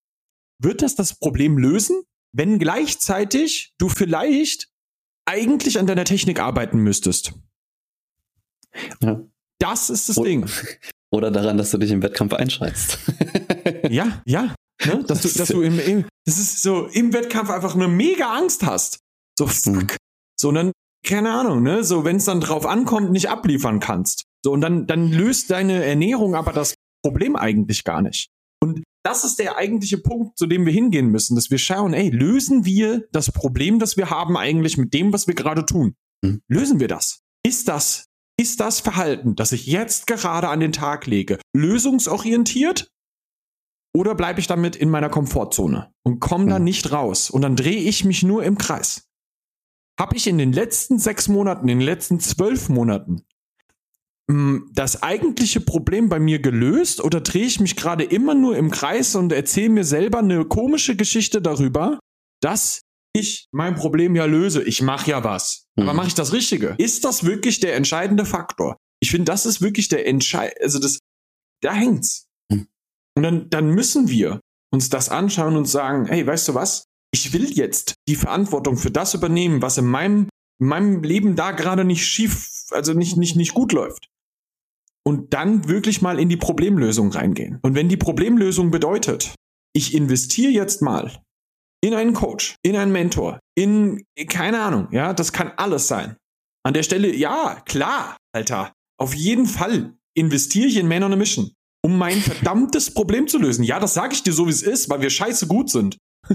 Wird 0.62 0.82
das 0.82 0.94
das 0.94 1.18
Problem 1.18 1.58
lösen, 1.58 2.02
wenn 2.32 2.58
gleichzeitig 2.58 3.74
du 3.78 3.88
vielleicht 3.88 4.68
eigentlich 5.26 5.78
an 5.78 5.86
deiner 5.86 6.04
Technik 6.04 6.40
arbeiten 6.40 6.78
müsstest? 6.78 7.32
Ja. 9.02 9.22
Das 9.58 9.90
ist 9.90 10.08
das 10.08 10.18
o 10.18 10.24
Ding. 10.24 10.48
Oder 11.12 11.30
daran, 11.30 11.56
dass 11.56 11.70
du 11.70 11.78
dich 11.78 11.92
im 11.92 12.02
Wettkampf 12.02 12.32
einschreibst. 12.32 12.98
ja, 13.88 14.20
ja. 14.26 14.54
Ne? 14.84 15.04
Dass 15.06 15.22
du, 15.22 15.28
dass 15.28 15.48
du 15.48 15.62
im, 15.62 15.78
im, 15.78 16.04
das 16.26 16.36
ist 16.36 16.60
so 16.60 16.86
im 16.88 17.12
Wettkampf 17.12 17.48
einfach 17.48 17.76
eine 17.76 17.86
mega 17.86 18.36
Angst 18.36 18.66
hast. 18.66 18.98
So, 19.38 19.46
fuck. 19.46 19.74
Mhm. 19.74 19.86
So, 20.38 20.48
und 20.48 20.56
dann, 20.56 20.72
keine 21.06 21.30
Ahnung, 21.32 21.62
ne? 21.62 21.84
So, 21.84 22.04
wenn 22.04 22.16
es 22.16 22.24
dann 22.24 22.40
drauf 22.40 22.66
ankommt, 22.66 23.12
nicht 23.12 23.30
abliefern 23.30 23.78
kannst. 23.78 24.24
So, 24.44 24.50
und 24.50 24.60
dann, 24.60 24.88
dann 24.88 25.12
löst 25.12 25.50
deine 25.50 25.84
Ernährung 25.84 26.34
aber 26.34 26.52
das 26.52 26.74
Problem 27.02 27.36
eigentlich 27.36 27.84
gar 27.84 28.02
nicht. 28.02 28.28
Und 28.60 28.82
das 29.04 29.24
ist 29.24 29.38
der 29.38 29.56
eigentliche 29.56 29.98
Punkt, 29.98 30.38
zu 30.38 30.46
dem 30.46 30.64
wir 30.64 30.72
hingehen 30.72 31.08
müssen, 31.08 31.34
dass 31.34 31.50
wir 31.50 31.58
schauen, 31.58 31.92
ey, 31.92 32.08
lösen 32.08 32.64
wir 32.64 33.06
das 33.12 33.30
Problem, 33.30 33.78
das 33.78 33.96
wir 33.96 34.10
haben 34.10 34.36
eigentlich 34.36 34.78
mit 34.78 34.94
dem, 34.94 35.12
was 35.12 35.26
wir 35.26 35.34
gerade 35.34 35.66
tun? 35.66 35.94
Mhm. 36.22 36.40
Lösen 36.48 36.80
wir 36.80 36.88
das? 36.88 37.20
Ist 37.46 37.68
das, 37.68 38.06
ist 38.38 38.60
das 38.60 38.80
Verhalten, 38.80 39.36
das 39.36 39.52
ich 39.52 39.66
jetzt 39.66 40.06
gerade 40.06 40.48
an 40.48 40.60
den 40.60 40.72
Tag 40.72 41.06
lege, 41.06 41.38
lösungsorientiert 41.54 42.90
oder 43.94 44.14
bleibe 44.14 44.40
ich 44.40 44.46
damit 44.46 44.74
in 44.74 44.88
meiner 44.88 45.10
Komfortzone 45.10 45.92
und 46.02 46.20
komme 46.20 46.46
da 46.46 46.56
hm. 46.56 46.64
nicht 46.64 46.90
raus 46.90 47.30
und 47.30 47.42
dann 47.42 47.56
drehe 47.56 47.80
ich 47.80 48.04
mich 48.04 48.22
nur 48.22 48.42
im 48.42 48.58
Kreis? 48.58 49.06
Habe 50.00 50.16
ich 50.16 50.26
in 50.26 50.38
den 50.38 50.52
letzten 50.52 50.98
sechs 50.98 51.28
Monaten, 51.28 51.68
in 51.68 51.78
den 51.78 51.86
letzten 51.86 52.18
zwölf 52.18 52.68
Monaten 52.68 53.22
das 54.26 55.02
eigentliche 55.02 55.60
Problem 55.60 56.08
bei 56.08 56.18
mir 56.18 56.38
gelöst 56.38 57.02
oder 57.02 57.20
drehe 57.20 57.44
ich 57.44 57.60
mich 57.60 57.76
gerade 57.76 58.04
immer 58.04 58.34
nur 58.34 58.56
im 58.56 58.70
Kreis 58.70 59.14
und 59.16 59.32
erzähle 59.32 59.68
mir 59.68 59.84
selber 59.84 60.20
eine 60.20 60.46
komische 60.46 60.96
Geschichte 60.96 61.42
darüber, 61.42 61.98
dass 62.40 62.80
ich 63.14 63.48
mein 63.52 63.74
Problem 63.74 64.16
ja 64.16 64.24
löse. 64.24 64.62
Ich 64.62 64.80
mache 64.80 65.10
ja 65.10 65.24
was. 65.24 65.66
Aber 65.76 65.90
hm. 65.90 65.96
mache 65.96 66.08
ich 66.08 66.14
das 66.14 66.32
Richtige? 66.32 66.74
Ist 66.78 67.04
das 67.04 67.24
wirklich 67.24 67.60
der 67.60 67.76
entscheidende 67.76 68.24
Faktor? 68.24 68.76
Ich 69.00 69.10
finde, 69.10 69.26
das 69.26 69.44
ist 69.44 69.60
wirklich 69.60 69.88
der 69.88 70.06
entscheidende, 70.06 70.62
also 70.62 70.78
das, 70.78 70.98
da 71.62 71.74
hängt's. 71.74 72.26
Und 73.16 73.22
dann, 73.22 73.50
dann 73.50 73.70
müssen 73.70 74.08
wir 74.08 74.40
uns 74.72 74.88
das 74.88 75.08
anschauen 75.08 75.56
und 75.56 75.66
sagen, 75.66 76.06
hey, 76.06 76.26
weißt 76.26 76.48
du 76.48 76.54
was? 76.54 76.84
Ich 77.12 77.32
will 77.32 77.52
jetzt 77.52 77.94
die 78.08 78.16
Verantwortung 78.16 78.76
für 78.76 78.90
das 78.90 79.14
übernehmen, 79.14 79.62
was 79.62 79.78
in 79.78 79.86
meinem, 79.86 80.28
in 80.60 80.66
meinem 80.66 81.02
Leben 81.02 81.36
da 81.36 81.52
gerade 81.52 81.84
nicht 81.84 82.04
schief, 82.04 82.66
also 82.70 82.92
nicht, 82.92 83.16
nicht, 83.16 83.36
nicht 83.36 83.54
gut 83.54 83.72
läuft. 83.72 84.08
Und 85.06 85.34
dann 85.34 85.68
wirklich 85.68 86.00
mal 86.00 86.18
in 86.18 86.28
die 86.28 86.36
Problemlösung 86.36 87.10
reingehen. 87.12 87.58
Und 87.62 87.74
wenn 87.74 87.88
die 87.88 87.96
Problemlösung 87.96 88.70
bedeutet, 88.70 89.34
ich 89.74 89.94
investiere 89.94 90.50
jetzt 90.50 90.80
mal 90.80 91.20
in 91.82 91.92
einen 91.92 92.14
Coach, 92.14 92.56
in 92.62 92.76
einen 92.76 92.92
Mentor, 92.92 93.38
in, 93.54 94.02
keine 94.28 94.62
Ahnung, 94.62 94.88
ja, 94.92 95.12
das 95.12 95.32
kann 95.32 95.52
alles 95.56 95.88
sein. 95.88 96.16
An 96.64 96.72
der 96.72 96.82
Stelle, 96.82 97.14
ja, 97.14 97.60
klar, 97.66 98.16
Alter, 98.34 98.72
auf 98.98 99.14
jeden 99.14 99.44
Fall 99.44 99.94
investiere 100.16 100.68
ich 100.68 100.78
in 100.78 100.88
Man 100.88 101.02
on 101.02 101.12
a 101.12 101.16
Mission 101.16 101.50
um 101.84 101.98
mein 101.98 102.18
verdammtes 102.18 102.94
Problem 102.94 103.28
zu 103.28 103.36
lösen. 103.38 103.62
Ja, 103.62 103.78
das 103.78 103.92
sage 103.92 104.14
ich 104.14 104.22
dir 104.22 104.32
so, 104.32 104.46
wie 104.46 104.52
es 104.52 104.62
ist, 104.62 104.88
weil 104.88 105.02
wir 105.02 105.10
scheiße 105.10 105.46
gut 105.46 105.68
sind. 105.68 105.98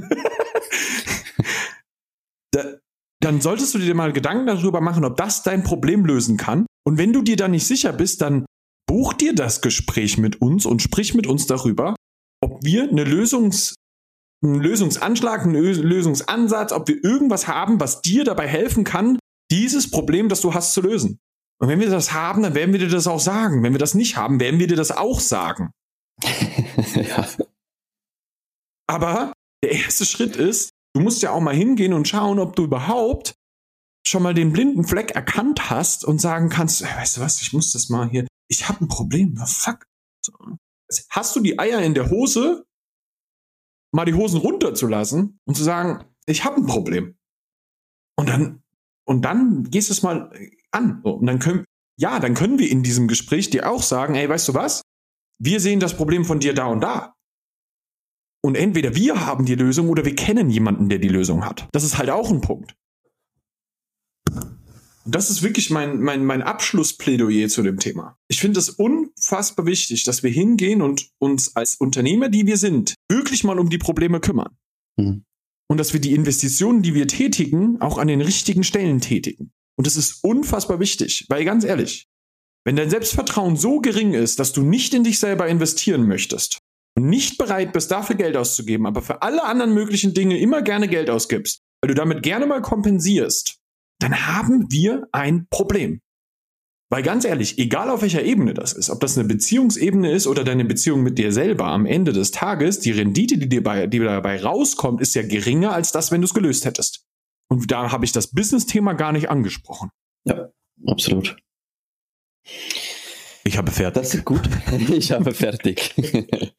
da, 2.51 2.75
dann 3.19 3.41
solltest 3.41 3.73
du 3.73 3.79
dir 3.79 3.95
mal 3.95 4.13
Gedanken 4.13 4.45
darüber 4.45 4.79
machen, 4.79 5.03
ob 5.05 5.17
das 5.17 5.41
dein 5.41 5.63
Problem 5.63 6.05
lösen 6.05 6.38
kann. 6.38 6.67
Und 6.88 6.99
wenn 6.99 7.13
du 7.13 7.23
dir 7.23 7.36
da 7.36 7.47
nicht 7.47 7.65
sicher 7.65 7.93
bist, 7.93 8.21
dann 8.21 8.45
buch 8.89 9.13
dir 9.13 9.36
das 9.36 9.62
Gespräch 9.62 10.17
mit 10.17 10.41
uns 10.41 10.65
und 10.65 10.82
sprich 10.82 11.13
mit 11.13 11.28
uns 11.28 11.45
darüber, 11.45 11.95
ob 12.41 12.63
wir 12.63 12.89
eine 12.89 13.04
Lösungs, 13.04 13.75
einen 14.43 14.56
Lösungsanschlag, 14.56 15.43
einen 15.43 15.54
Lösungsansatz, 15.54 16.71
ob 16.71 16.88
wir 16.88 17.04
irgendwas 17.04 17.47
haben, 17.47 17.80
was 17.80 18.02
dir 18.02 18.23
dabei 18.23 18.47
helfen 18.47 18.84
kann, 18.84 19.19
dieses 19.52 19.91
Problem, 19.91 20.28
das 20.28 20.41
du 20.41 20.56
hast, 20.56 20.73
zu 20.73 20.82
lösen. 20.82 21.19
Und 21.62 21.67
wenn 21.67 21.80
wir 21.80 21.89
das 21.89 22.13
haben, 22.13 22.41
dann 22.41 22.56
werden 22.56 22.71
wir 22.71 22.80
dir 22.80 22.89
das 22.89 23.06
auch 23.06 23.19
sagen. 23.19 23.62
Wenn 23.62 23.73
wir 23.73 23.80
das 23.80 23.93
nicht 23.93 24.17
haben, 24.17 24.39
werden 24.39 24.60
wir 24.60 24.67
dir 24.67 24.78
das 24.78 24.89
auch 24.89 25.19
sagen. 25.19 25.69
ja. 26.95 27.28
Aber 28.88 29.34
der 29.63 29.71
erste 29.73 30.06
Schritt 30.06 30.36
ist, 30.36 30.71
du 30.95 31.02
musst 31.02 31.21
ja 31.21 31.30
auch 31.30 31.41
mal 31.41 31.56
hingehen 31.56 31.93
und 31.93 32.08
schauen, 32.08 32.39
ob 32.39 32.56
du 32.56 32.63
überhaupt 32.63 33.36
schon 34.08 34.23
mal 34.23 34.34
den 34.34 34.52
blinden 34.52 34.84
Fleck 34.84 35.12
erkannt 35.12 35.69
hast 35.69 36.06
und 36.06 36.19
sagen 36.19 36.49
kannst, 36.49 36.82
weißt 36.82 37.17
du 37.17 37.21
was, 37.21 37.39
ich 37.43 37.54
muss 37.54 37.71
das 37.71 37.89
mal 37.89 38.10
hier, 38.10 38.25
ich 38.49 38.67
habe 38.67 38.83
ein 38.83 38.88
Problem, 38.88 39.38
fuck. 39.38 39.88
Hast 41.09 41.35
du 41.35 41.39
die 41.39 41.59
Eier 41.59 41.81
in 41.81 41.93
der 41.93 42.09
Hose, 42.09 42.65
mal 43.91 44.05
die 44.05 44.13
Hosen 44.13 44.39
runterzulassen 44.39 45.39
und 45.45 45.55
zu 45.55 45.63
sagen, 45.63 46.05
ich 46.25 46.43
habe 46.43 46.57
ein 46.57 46.65
Problem. 46.65 47.17
Und 48.17 48.29
dann, 48.29 48.63
und 49.05 49.23
dann 49.23 49.63
gehst 49.69 49.89
du 49.89 49.93
es 49.93 50.03
mal 50.03 50.31
an. 50.71 51.01
Und 51.03 51.25
dann 51.25 51.39
können, 51.39 51.63
ja, 51.97 52.19
dann 52.19 52.33
können 52.33 52.59
wir 52.59 52.69
in 52.69 52.83
diesem 52.83 53.07
Gespräch 53.07 53.49
dir 53.49 53.69
auch 53.69 53.83
sagen, 53.83 54.15
ey, 54.15 54.27
weißt 54.27 54.49
du 54.49 54.53
was? 54.53 54.81
Wir 55.39 55.59
sehen 55.59 55.79
das 55.79 55.95
Problem 55.95 56.25
von 56.25 56.39
dir 56.39 56.53
da 56.53 56.65
und 56.65 56.81
da. 56.81 57.15
Und 58.41 58.55
entweder 58.55 58.95
wir 58.95 59.25
haben 59.25 59.45
die 59.45 59.55
Lösung 59.55 59.89
oder 59.89 60.05
wir 60.05 60.15
kennen 60.15 60.49
jemanden, 60.49 60.89
der 60.89 60.99
die 60.99 61.09
Lösung 61.09 61.45
hat. 61.45 61.67
Das 61.71 61.83
ist 61.83 61.97
halt 61.97 62.09
auch 62.09 62.29
ein 62.29 62.41
Punkt. 62.41 62.75
Und 65.10 65.15
das 65.15 65.32
ist 65.32 65.41
wirklich 65.41 65.72
mein, 65.72 66.02
mein, 66.02 66.24
mein 66.24 66.43
Abschlussplädoyer 66.43 67.48
zu 67.48 67.63
dem 67.63 67.80
Thema. 67.80 68.15
Ich 68.28 68.39
finde 68.39 68.60
es 68.60 68.69
unfassbar 68.69 69.65
wichtig, 69.65 70.04
dass 70.04 70.22
wir 70.22 70.30
hingehen 70.30 70.84
und 70.84 71.10
uns 71.17 71.56
als 71.56 71.78
Unternehmer, 71.78 72.30
die 72.30 72.45
wir 72.45 72.58
sind, 72.58 72.93
wirklich 73.12 73.43
mal 73.43 73.58
um 73.58 73.72
die 73.72 73.80
Probleme 73.80 74.19
kümmern. 74.19 74.56
Mhm. 74.98 75.24
Und 75.67 75.78
dass 75.80 75.93
wir 75.93 76.00
die 76.00 76.13
Investitionen, 76.13 76.84
die 76.84 76.93
wir 76.93 77.08
tätigen, 77.08 77.82
auch 77.82 77.98
an 77.98 78.08
den 78.08 78.22
richtigen 78.22 78.63
Stellen 78.63 79.02
tätigen. 79.02 79.52
Und 79.80 79.88
das 79.88 79.98
ist 79.98 80.24
unfassbar 80.24 80.80
wichtig, 80.80 81.26
weil 81.28 81.43
ganz 81.43 81.63
ehrlich, 81.63 82.06
wenn 82.63 82.76
dein 82.76 82.91
Selbstvertrauen 82.91 83.58
so 83.58 83.80
gering 83.80 84.13
ist, 84.13 84.38
dass 84.38 84.54
du 84.54 84.62
nicht 84.62 84.93
in 84.93 85.04
dich 85.04 85.17
selber 85.17 85.48
investieren 85.48 86.08
möchtest 86.08 86.60
und 86.95 87.10
nicht 87.10 87.39
bereit 87.39 87.74
bist, 87.74 87.89
dafür 87.89 88.15
Geld 88.15 88.38
auszugeben, 88.38 88.86
aber 88.86 89.02
für 89.02 89.24
alle 89.24 89.43
anderen 89.43 89.74
möglichen 89.74 90.13
Dinge 90.13 90.38
immer 90.38 90.62
gerne 90.62 90.88
Geld 90.88 91.10
ausgibst, 91.10 91.63
weil 91.82 91.88
du 91.88 91.95
damit 91.95 92.22
gerne 92.22 92.45
mal 92.45 92.62
kompensierst, 92.62 93.59
dann 93.99 94.27
haben 94.27 94.71
wir 94.71 95.07
ein 95.12 95.47
Problem. 95.49 96.01
Weil 96.91 97.03
ganz 97.03 97.23
ehrlich, 97.23 97.59
egal 97.59 97.91
auf 97.91 98.01
welcher 98.01 98.23
Ebene 98.23 98.55
das 98.55 98.73
ist, 98.73 98.89
ob 98.89 98.99
das 98.99 99.15
eine 99.17 99.27
Beziehungsebene 99.27 100.12
ist 100.12 100.25
oder 100.25 100.43
deine 100.43 100.65
Beziehung 100.65 101.03
mit 101.03 101.19
dir 101.19 101.31
selber, 101.31 101.65
am 101.67 101.85
Ende 101.85 102.13
des 102.13 102.31
Tages, 102.31 102.79
die 102.79 102.91
Rendite, 102.91 103.38
die 103.38 103.47
dir 103.47 103.62
bei, 103.62 103.85
die 103.85 103.99
dabei 103.99 104.41
rauskommt, 104.41 104.99
ist 104.99 105.13
ja 105.13 105.21
geringer 105.21 105.71
als 105.71 105.91
das, 105.91 106.12
wenn 106.12 106.21
du 106.21 106.25
es 106.25 106.33
gelöst 106.33 106.65
hättest. 106.65 107.05
Und 107.47 107.69
da 107.71 107.91
habe 107.91 108.05
ich 108.05 108.12
das 108.12 108.31
Business-Thema 108.31 108.93
gar 108.93 109.12
nicht 109.12 109.29
angesprochen. 109.29 109.91
Ja, 110.25 110.49
absolut. 110.88 111.38
Ich 113.43 113.57
habe 113.57 113.71
fertig. 113.71 114.01
Das 114.01 114.13
ist 114.13 114.25
gut. 114.25 114.49
Ich 114.89 115.12
habe 115.12 115.33
fertig. 115.33 115.93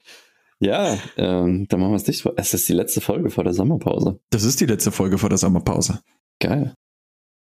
ja, 0.61 0.97
ähm, 1.17 1.67
dann 1.69 1.81
machen 1.81 1.93
wir 1.93 1.97
es 1.97 2.05
dicht. 2.05 2.25
Es 2.37 2.55
ist 2.55 2.69
die 2.69 2.73
letzte 2.73 3.01
Folge 3.01 3.31
vor 3.31 3.43
der 3.43 3.53
Sommerpause. 3.53 4.21
Das 4.31 4.45
ist 4.45 4.61
die 4.61 4.67
letzte 4.67 4.93
Folge 4.93 5.19
vor 5.19 5.29
der 5.29 5.39
Sommerpause. 5.39 6.01
Geil. 6.41 6.75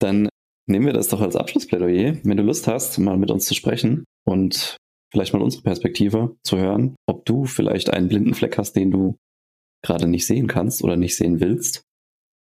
Dann 0.00 0.28
nehmen 0.66 0.86
wir 0.86 0.92
das 0.92 1.08
doch 1.08 1.20
als 1.20 1.36
Abschlussplädoyer. 1.36 2.18
Wenn 2.22 2.36
du 2.36 2.42
Lust 2.42 2.66
hast, 2.66 2.98
mal 2.98 3.16
mit 3.16 3.30
uns 3.30 3.46
zu 3.46 3.54
sprechen 3.54 4.04
und 4.26 4.76
vielleicht 5.12 5.32
mal 5.32 5.42
unsere 5.42 5.62
Perspektive 5.62 6.36
zu 6.42 6.58
hören, 6.58 6.96
ob 7.06 7.24
du 7.24 7.44
vielleicht 7.44 7.90
einen 7.90 8.08
blinden 8.08 8.34
Fleck 8.34 8.58
hast, 8.58 8.74
den 8.74 8.90
du 8.90 9.16
gerade 9.82 10.08
nicht 10.08 10.26
sehen 10.26 10.46
kannst 10.46 10.82
oder 10.82 10.96
nicht 10.96 11.16
sehen 11.16 11.40
willst, 11.40 11.82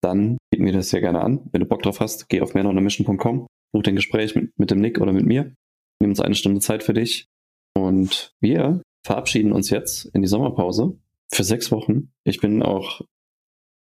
dann 0.01 0.37
bieten 0.51 0.65
wir 0.65 0.73
das 0.73 0.89
sehr 0.89 1.01
gerne 1.01 1.21
an. 1.21 1.47
Wenn 1.51 1.61
du 1.61 1.67
Bock 1.67 1.81
drauf 1.81 1.99
hast, 1.99 2.29
geh 2.29 2.41
auf 2.41 2.53
manonamission.com, 2.53 3.47
buch 3.73 3.83
ein 3.85 3.95
Gespräch 3.95 4.35
mit, 4.35 4.51
mit 4.57 4.71
dem 4.71 4.81
Nick 4.81 4.99
oder 4.99 5.13
mit 5.13 5.25
mir. 5.25 5.53
Nimm 6.01 6.11
uns 6.11 6.19
eine 6.19 6.35
Stunde 6.35 6.59
Zeit 6.59 6.83
für 6.83 6.93
dich. 6.93 7.27
Und 7.75 8.33
wir 8.41 8.81
verabschieden 9.05 9.53
uns 9.53 9.69
jetzt 9.69 10.05
in 10.13 10.21
die 10.21 10.27
Sommerpause 10.27 10.97
für 11.31 11.43
sechs 11.43 11.71
Wochen. 11.71 12.11
Ich 12.23 12.39
bin 12.39 12.61
auch 12.61 13.01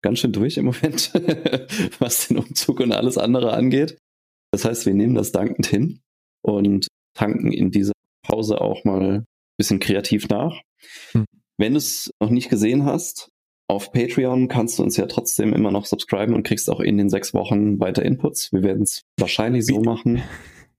ganz 0.02 0.18
schön 0.18 0.32
durch 0.32 0.56
im 0.56 0.66
Moment, 0.66 1.12
was 1.98 2.28
den 2.28 2.38
Umzug 2.38 2.80
und 2.80 2.92
alles 2.92 3.18
andere 3.18 3.52
angeht. 3.52 3.98
Das 4.52 4.64
heißt, 4.64 4.86
wir 4.86 4.94
nehmen 4.94 5.14
das 5.14 5.32
dankend 5.32 5.66
hin 5.66 6.00
und 6.44 6.88
tanken 7.14 7.52
in 7.52 7.70
dieser 7.70 7.92
Pause 8.26 8.60
auch 8.60 8.84
mal 8.84 9.02
ein 9.02 9.24
bisschen 9.58 9.80
kreativ 9.80 10.28
nach. 10.28 10.60
Hm. 11.12 11.24
Wenn 11.58 11.72
du 11.72 11.78
es 11.78 12.10
noch 12.20 12.30
nicht 12.30 12.50
gesehen 12.50 12.84
hast, 12.84 13.28
auf 13.68 13.92
Patreon 13.92 14.48
kannst 14.48 14.78
du 14.78 14.82
uns 14.82 14.96
ja 14.96 15.06
trotzdem 15.06 15.52
immer 15.52 15.70
noch 15.70 15.86
subscriben 15.86 16.34
und 16.34 16.42
kriegst 16.42 16.68
auch 16.68 16.80
in 16.80 16.98
den 16.98 17.08
sechs 17.08 17.32
Wochen 17.32 17.80
weiter 17.80 18.04
Inputs. 18.04 18.52
Wir 18.52 18.62
werden 18.62 18.82
es 18.82 19.02
wahrscheinlich 19.18 19.66
so 19.66 19.80
machen. 19.80 20.22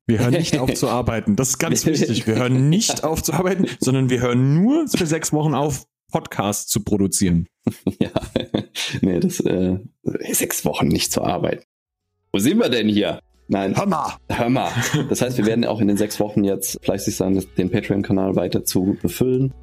Wir 0.05 0.19
hören 0.19 0.33
nicht 0.33 0.59
auf 0.59 0.73
zu 0.75 0.89
arbeiten. 0.89 1.37
Das 1.37 1.51
ist 1.51 1.59
ganz 1.59 1.85
wichtig. 1.85 2.27
Wir 2.27 2.35
hören 2.35 2.69
nicht 2.69 3.05
auf 3.05 3.23
zu 3.23 3.31
arbeiten, 3.31 3.67
sondern 3.79 4.09
wir 4.09 4.19
hören 4.19 4.61
nur 4.61 4.85
für 4.89 5.05
sechs 5.05 5.31
Wochen 5.31 5.53
auf, 5.53 5.85
Podcasts 6.13 6.71
zu 6.71 6.83
produzieren. 6.83 7.47
Ja, 7.99 8.11
nee, 9.01 9.19
das 9.19 9.39
äh, 9.39 9.79
sechs 10.03 10.65
Wochen 10.65 10.87
nicht 10.87 11.11
zu 11.11 11.23
arbeiten. 11.23 11.63
Wo 12.31 12.39
sind 12.39 12.57
wir 12.57 12.69
denn 12.69 12.89
hier? 12.89 13.19
Nein. 13.47 13.75
Hör 13.75 13.85
mal. 13.85 14.13
Hör 14.29 14.49
mal. 14.49 14.71
Das 15.09 15.21
heißt, 15.21 15.37
wir 15.37 15.45
werden 15.45 15.63
auch 15.65 15.79
in 15.79 15.87
den 15.87 15.97
sechs 15.97 16.19
Wochen 16.19 16.43
jetzt 16.43 16.83
fleißig 16.83 17.15
sein, 17.15 17.41
den 17.57 17.69
Patreon-Kanal 17.69 18.35
weiter 18.35 18.65
zu 18.65 18.97
befüllen 19.01 19.53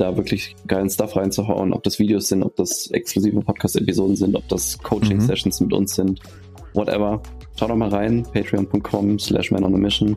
da 0.00 0.16
wirklich 0.16 0.56
geilen 0.66 0.88
Stuff 0.88 1.14
reinzuhauen, 1.14 1.72
ob 1.72 1.82
das 1.82 1.98
Videos 1.98 2.28
sind, 2.28 2.42
ob 2.42 2.56
das 2.56 2.90
exklusive 2.90 3.40
Podcast-Episoden 3.40 4.16
sind, 4.16 4.34
ob 4.34 4.48
das 4.48 4.78
Coaching-Sessions 4.78 5.60
mhm. 5.60 5.66
mit 5.66 5.74
uns 5.74 5.94
sind, 5.94 6.20
whatever. 6.72 7.22
Schau 7.58 7.68
doch 7.68 7.76
mal 7.76 7.90
rein, 7.90 8.22
patreon.com 8.32 9.18
slash 9.18 9.50
man 9.50 9.64
on 9.64 9.74
a 9.74 9.78
mission. 9.78 10.16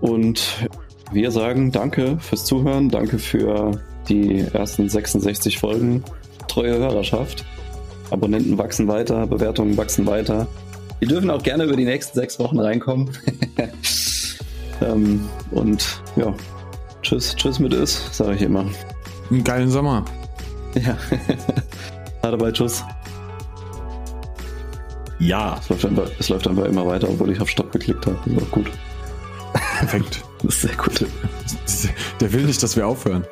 Und 0.00 0.68
wir 1.12 1.30
sagen 1.30 1.70
danke 1.70 2.18
fürs 2.18 2.44
Zuhören, 2.44 2.88
danke 2.88 3.18
für 3.18 3.80
die 4.08 4.40
ersten 4.52 4.88
66 4.88 5.58
Folgen. 5.58 6.02
Treue 6.48 6.78
Hörerschaft. 6.78 7.44
Abonnenten 8.10 8.58
wachsen 8.58 8.88
weiter, 8.88 9.26
Bewertungen 9.26 9.76
wachsen 9.76 10.06
weiter. 10.06 10.46
Die 11.00 11.06
dürfen 11.06 11.30
auch 11.30 11.42
gerne 11.42 11.64
über 11.64 11.76
die 11.76 11.84
nächsten 11.84 12.18
sechs 12.18 12.38
Wochen 12.38 12.60
reinkommen. 12.60 13.10
ähm, 14.82 15.28
und 15.50 16.02
ja, 16.16 16.34
Tschüss, 17.02 17.34
tschüss 17.34 17.58
mit 17.58 17.72
es, 17.72 18.00
sage 18.12 18.36
ich 18.36 18.42
immer. 18.42 18.64
Einen 19.30 19.42
geilen 19.42 19.68
Sommer. 19.68 20.04
Ja. 20.74 20.96
dabei, 22.22 22.52
tschüss. 22.52 22.84
Ja. 25.18 25.58
Es 25.60 25.68
läuft, 25.68 25.84
einfach, 25.84 26.10
es 26.18 26.28
läuft 26.28 26.46
einfach 26.46 26.64
immer 26.64 26.86
weiter, 26.86 27.08
obwohl 27.08 27.32
ich 27.32 27.40
auf 27.40 27.50
Stopp 27.50 27.72
geklickt 27.72 28.06
habe. 28.06 28.16
Das 28.24 28.32
ist 28.34 28.42
auch 28.42 28.50
gut. 28.50 28.70
Perfekt. 29.78 30.22
Das 30.42 30.56
ist 30.56 30.62
sehr 30.62 30.74
gut. 30.74 31.06
Der 32.20 32.32
will 32.32 32.42
nicht, 32.42 32.60
dass 32.64 32.74
wir 32.74 32.84
aufhören. 32.84 33.24